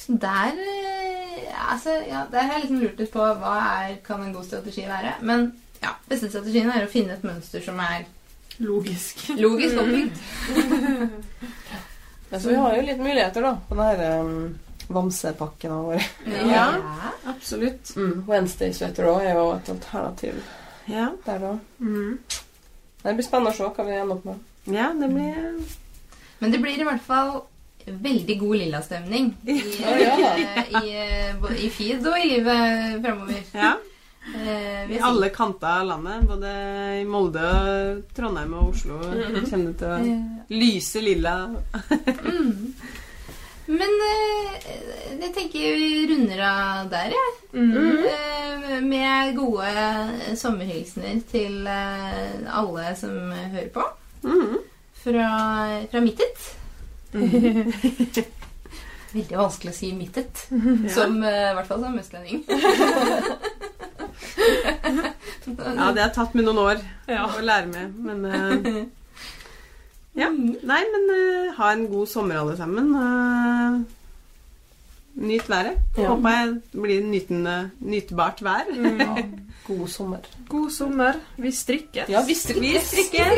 [0.00, 4.22] så der eh, altså, ja, Der har jeg liksom lurt litt på hva er, kan
[4.24, 5.14] en god strategi være.
[5.20, 5.50] Men
[5.82, 8.06] ja, beste strategien er å finne et mønster som er
[8.60, 9.22] Logisk.
[9.40, 10.18] logisk oppbygd.
[12.30, 14.58] Ja, så vi har jo litt muligheter, da, på denne um,
[14.90, 16.02] Vamsepakken vår.
[16.50, 16.66] Ja.
[17.30, 17.92] Absolutt.
[17.96, 18.24] Mm.
[18.28, 20.40] Wednesday Sweater òg er jo et alternativ
[20.90, 21.06] Ja.
[21.24, 21.60] der òg.
[21.78, 22.18] Mm.
[23.02, 24.42] Det blir spennende å se hva vi ender opp med.
[24.74, 25.60] ja, det blir
[26.40, 27.30] Men det blir i hvert fall
[28.02, 33.42] veldig god lilla-stemning i, Å, ja i, i, i feed og i livet framover.
[33.56, 33.72] Ja.
[34.36, 36.26] Eh, I alle kanter av landet.
[36.28, 36.50] Både
[37.00, 41.36] i Molde, og Trondheim og Oslo kommer det til å Eh, lyse lilla.
[42.20, 42.74] mm.
[43.70, 44.70] Men eh,
[45.20, 47.34] jeg tenker vi runder av der, jeg.
[47.54, 48.06] Mm.
[48.10, 49.70] Eh, med gode
[50.40, 53.84] sommerhilsener til eh, alle som hører på.
[54.26, 54.56] Mm.
[55.00, 55.28] Fra,
[55.92, 56.48] fra Mittet.
[59.10, 60.44] Veldig vanskelig å si Mittet.
[60.54, 60.90] Ja.
[60.94, 62.44] Som eh, i hvert fall som østlending.
[65.80, 66.76] ja, det har tatt meg noen år
[67.10, 67.24] Ja.
[67.26, 68.86] å lære meg, men uh,
[70.18, 70.28] Ja.
[70.30, 72.86] Nei, men uh, ha en god sommer, alle sammen.
[75.20, 75.76] Nyt været.
[75.98, 76.08] Ja.
[76.12, 78.64] Håper jeg blir nytende, nytbart vær.
[79.70, 80.18] God sommer.
[80.48, 81.12] God sommer.
[81.36, 82.08] Vi strikkes.
[82.08, 82.94] Ja, vi strikkes.
[82.94, 83.36] Vi strikker!